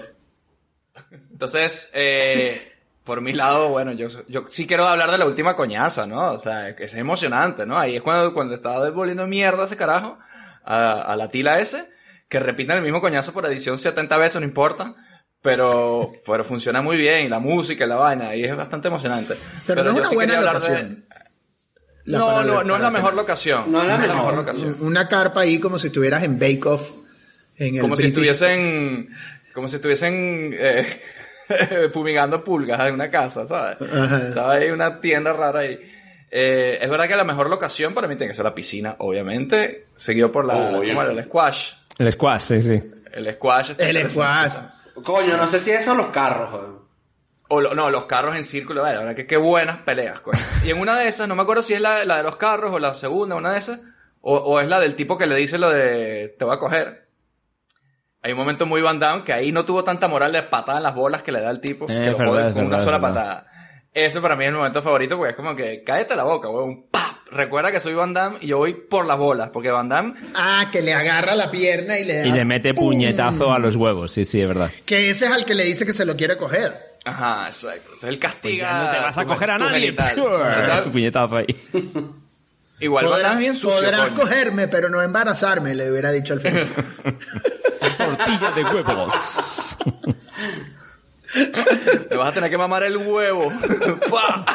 [1.32, 2.62] Entonces, eh,
[3.04, 6.32] por mi lado, bueno, yo, yo sí quiero hablar de la última coñaza, ¿no?
[6.34, 7.80] O sea, que es emocionante, ¿no?
[7.80, 10.20] Ahí es cuando, cuando estaba devolviendo mierda ese carajo
[10.64, 11.86] a, a la tila ese,
[12.32, 14.96] que repiten el mismo coñazo por edición 70 veces, no importa.
[15.42, 19.36] Pero, pero funciona muy bien, y la música y la vaina, y es bastante emocionante.
[19.68, 21.06] Pero, no es yo una sí buena quería hablar de- locación.
[22.06, 23.72] La No, para- no, no es la mejor locación.
[23.72, 24.34] No es la mejor.
[24.36, 24.78] locación.
[24.80, 26.90] Una carpa ahí como si estuvieras en Bake Off.
[27.58, 29.08] En el Como si estuviesen,
[29.54, 30.88] como si estuviesen eh,
[31.92, 33.78] fumigando pulgas en una casa, ¿sabes?
[33.82, 34.28] Ajá.
[34.30, 35.80] Estaba ahí una tienda rara ahí.
[36.32, 39.88] Eh, es verdad que la mejor locación para mí tiene que ser la piscina, obviamente,
[39.96, 40.54] seguido por la.
[40.54, 41.12] ¿cómo era?
[41.12, 41.74] el squash.
[41.98, 42.82] El squash, sí, sí.
[43.12, 43.72] El squash.
[43.72, 44.54] está El squash.
[45.04, 46.70] Coño, no sé si esos son los carros, joder.
[47.50, 50.40] O lo- no, los carros en círculo, vale, la verdad que qué buenas peleas, coño.
[50.64, 52.72] Y en una de esas, no me acuerdo si es la, la de los carros
[52.72, 53.82] o la segunda, una de esas,
[54.22, 57.10] o, o es la del tipo que le dice lo de te voy a coger.
[58.24, 60.84] Hay un momento muy Van Damme que ahí no tuvo tanta moral de patada en
[60.84, 63.02] las bolas que le da el tipo, Eh, que lo verdad, jode con una sola
[63.02, 63.46] patada.
[63.94, 66.84] Ese para mí es el momento favorito porque es como que cállate la boca, weón,
[66.90, 67.12] ¡pap!
[67.32, 70.68] Recuerda que soy Van Damme y yo voy por las bolas, porque Van Damme Ah,
[70.72, 72.86] que le agarra la pierna y le da Y le mete ¡pum!
[72.86, 74.70] puñetazo a los huevos, sí, sí, es verdad.
[74.86, 76.74] Que ese es al que le dice que se lo quiere coger.
[77.04, 77.92] Ajá, exacto.
[77.94, 78.70] Ese es el castiga.
[78.70, 79.80] Pues no te vas a tu- coger a tu nadie.
[79.80, 80.90] genital.
[80.92, 81.56] Puñetazo ahí.
[82.80, 84.16] Igual Van Damme es bien sucio, podrás coño.
[84.22, 86.68] cogerme, pero no embarazarme, le hubiera dicho al final.
[87.98, 89.78] Tortilla de huevos.
[92.10, 93.52] Te vas a tener que mamar el huevo.
[94.10, 94.46] ¡Pah!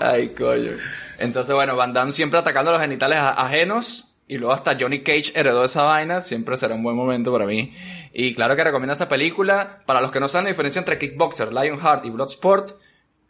[0.00, 0.72] Ay, coño.
[1.18, 4.12] Entonces, bueno, Van Damme siempre atacando los genitales ajenos.
[4.28, 6.20] Y luego hasta Johnny Cage heredó esa vaina.
[6.20, 7.72] Siempre será un buen momento para mí.
[8.12, 9.80] Y claro que recomiendo esta película.
[9.86, 12.76] Para los que no saben la diferencia entre Kickboxer, Lionheart y Bloodsport.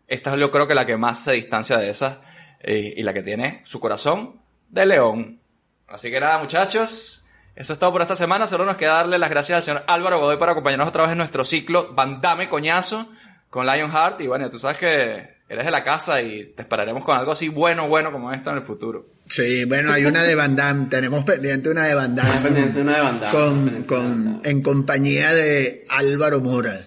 [0.08, 2.18] Esta es yo creo que la que más se distancia de esas.
[2.60, 4.40] eh, y la que tiene su corazón
[4.70, 5.40] de león.
[5.88, 7.25] Así que nada, muchachos.
[7.56, 8.46] Eso es todo por esta semana.
[8.46, 11.18] Solo nos queda darle las gracias al señor Álvaro Godoy por acompañarnos otra vez en
[11.18, 13.08] nuestro ciclo Van Damme Coñazo
[13.48, 14.20] con Lionheart.
[14.20, 17.48] Y bueno, tú sabes que eres de la casa y te esperaremos con algo así
[17.48, 19.04] bueno, bueno como esto en el futuro.
[19.30, 22.40] Sí, bueno, hay una de Van Damme, tenemos pendiente una de Van Damme.
[22.42, 26.82] pendiente una de Van Damme, Con, con, en compañía de Álvaro Mora.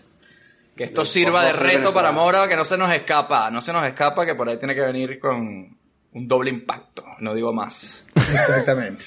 [0.78, 2.12] Que esto sirva de reto para.
[2.12, 3.50] Mora, que no se nos escapa.
[3.52, 5.78] No se nos escapa que por ahí tiene que venir con
[6.14, 7.04] un doble impacto.
[7.20, 8.06] No digo más.
[8.16, 9.04] Exactamente.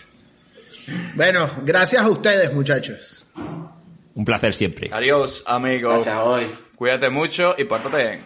[1.14, 3.26] Bueno, gracias a ustedes, muchachos.
[4.14, 4.88] Un placer siempre.
[4.92, 5.94] Adiós, amigos.
[5.94, 6.52] Gracias hoy.
[6.76, 8.24] Cuídate mucho y pórtate bien.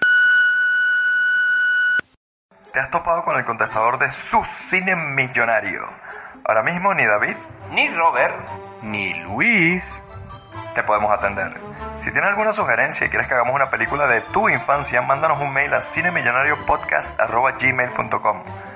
[2.73, 5.83] Te has topado con el contestador de su cine millonario.
[6.45, 7.37] Ahora mismo ni David,
[7.71, 8.35] ni Robert,
[8.83, 10.03] ni Luis
[10.75, 11.55] te podemos atender.
[11.97, 15.51] Si tienes alguna sugerencia y quieres que hagamos una película de tu infancia, mándanos un
[15.53, 18.45] mail a cinemillonariopodcast.gmail.com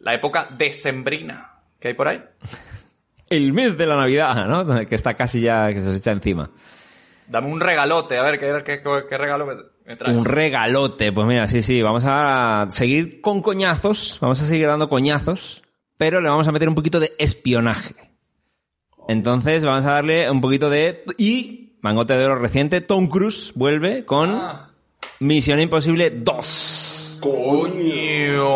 [0.00, 1.60] La época decembrina.
[1.78, 2.22] ¿Qué hay por ahí?
[3.30, 4.66] El mes de la Navidad, ¿no?
[4.86, 6.50] Que está casi ya, que se os echa encima.
[7.28, 9.54] Dame un regalote, a ver, ¿qué, qué, qué regalo me,
[9.86, 10.16] me traes?
[10.16, 14.88] Un regalote, pues mira, sí, sí, vamos a seguir con coñazos, vamos a seguir dando
[14.88, 15.62] coñazos,
[15.96, 17.94] pero le vamos a meter un poquito de espionaje.
[19.06, 21.04] Entonces vamos a darle un poquito de...
[21.18, 24.70] Y, mangote de oro reciente, Tom Cruise vuelve con Ah.
[25.20, 27.20] Misión Imposible 2.
[27.22, 28.50] ¡Coño!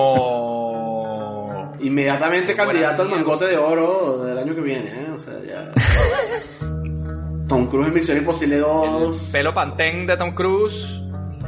[1.80, 5.10] Inmediatamente candidato al mangote de oro del año que viene, ¿eh?
[5.14, 5.70] O sea, ya.
[7.48, 9.30] Tom Cruise en Misión Imposible 2.
[9.32, 11.00] Pelo pantén de Tom Cruise.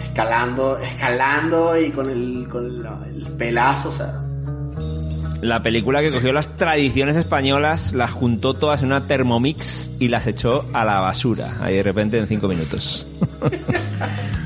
[0.03, 4.23] Escalando, escalando y con el, con el, el pelazo, o sea.
[5.41, 10.27] La película que cogió las tradiciones españolas, las juntó todas en una Thermomix y las
[10.27, 13.07] echó a la basura, ahí de repente en cinco minutos.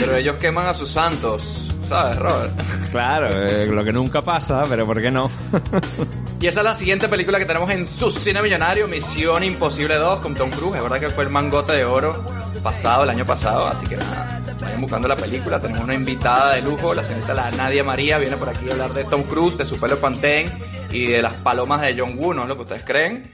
[0.00, 2.52] Pero ellos queman a sus santos, ¿sabes, Robert?
[2.90, 5.30] Claro, eh, lo que nunca pasa, pero ¿por qué no?
[6.40, 10.20] Y esa es la siguiente película que tenemos en su cine millonario, Misión Imposible 2
[10.20, 10.76] con Tom Cruise.
[10.76, 12.24] Es verdad que fue el mangote de oro
[12.62, 15.60] pasado, el año pasado, así que nada, vayan buscando la película.
[15.60, 18.92] Tenemos una invitada de lujo, la señorita la Nadia María, viene por aquí a hablar
[18.94, 20.52] de Tom Cruise, de su pelo pantén
[20.92, 22.46] y de las palomas de John Woo, ¿no?
[22.46, 23.32] Lo que ustedes creen.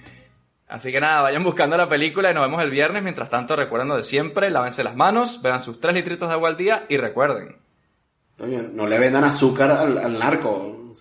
[0.68, 3.02] Así que nada, vayan buscando la película y nos vemos el viernes.
[3.02, 6.48] Mientras tanto, recuerden lo de siempre, lávense las manos, beban sus 3 litritos de agua
[6.48, 7.58] al día y recuerden.
[8.38, 10.92] No le vendan azúcar al, al narco.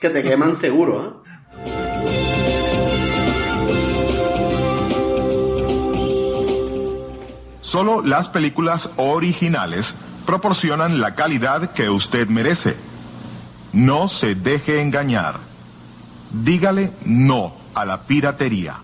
[0.00, 2.00] Que te queman seguro, ¿eh?
[7.62, 9.94] Solo las películas originales
[10.26, 12.74] proporcionan la calidad que usted merece.
[13.72, 15.38] No se deje engañar.
[16.32, 18.78] Dígale no a la piratería.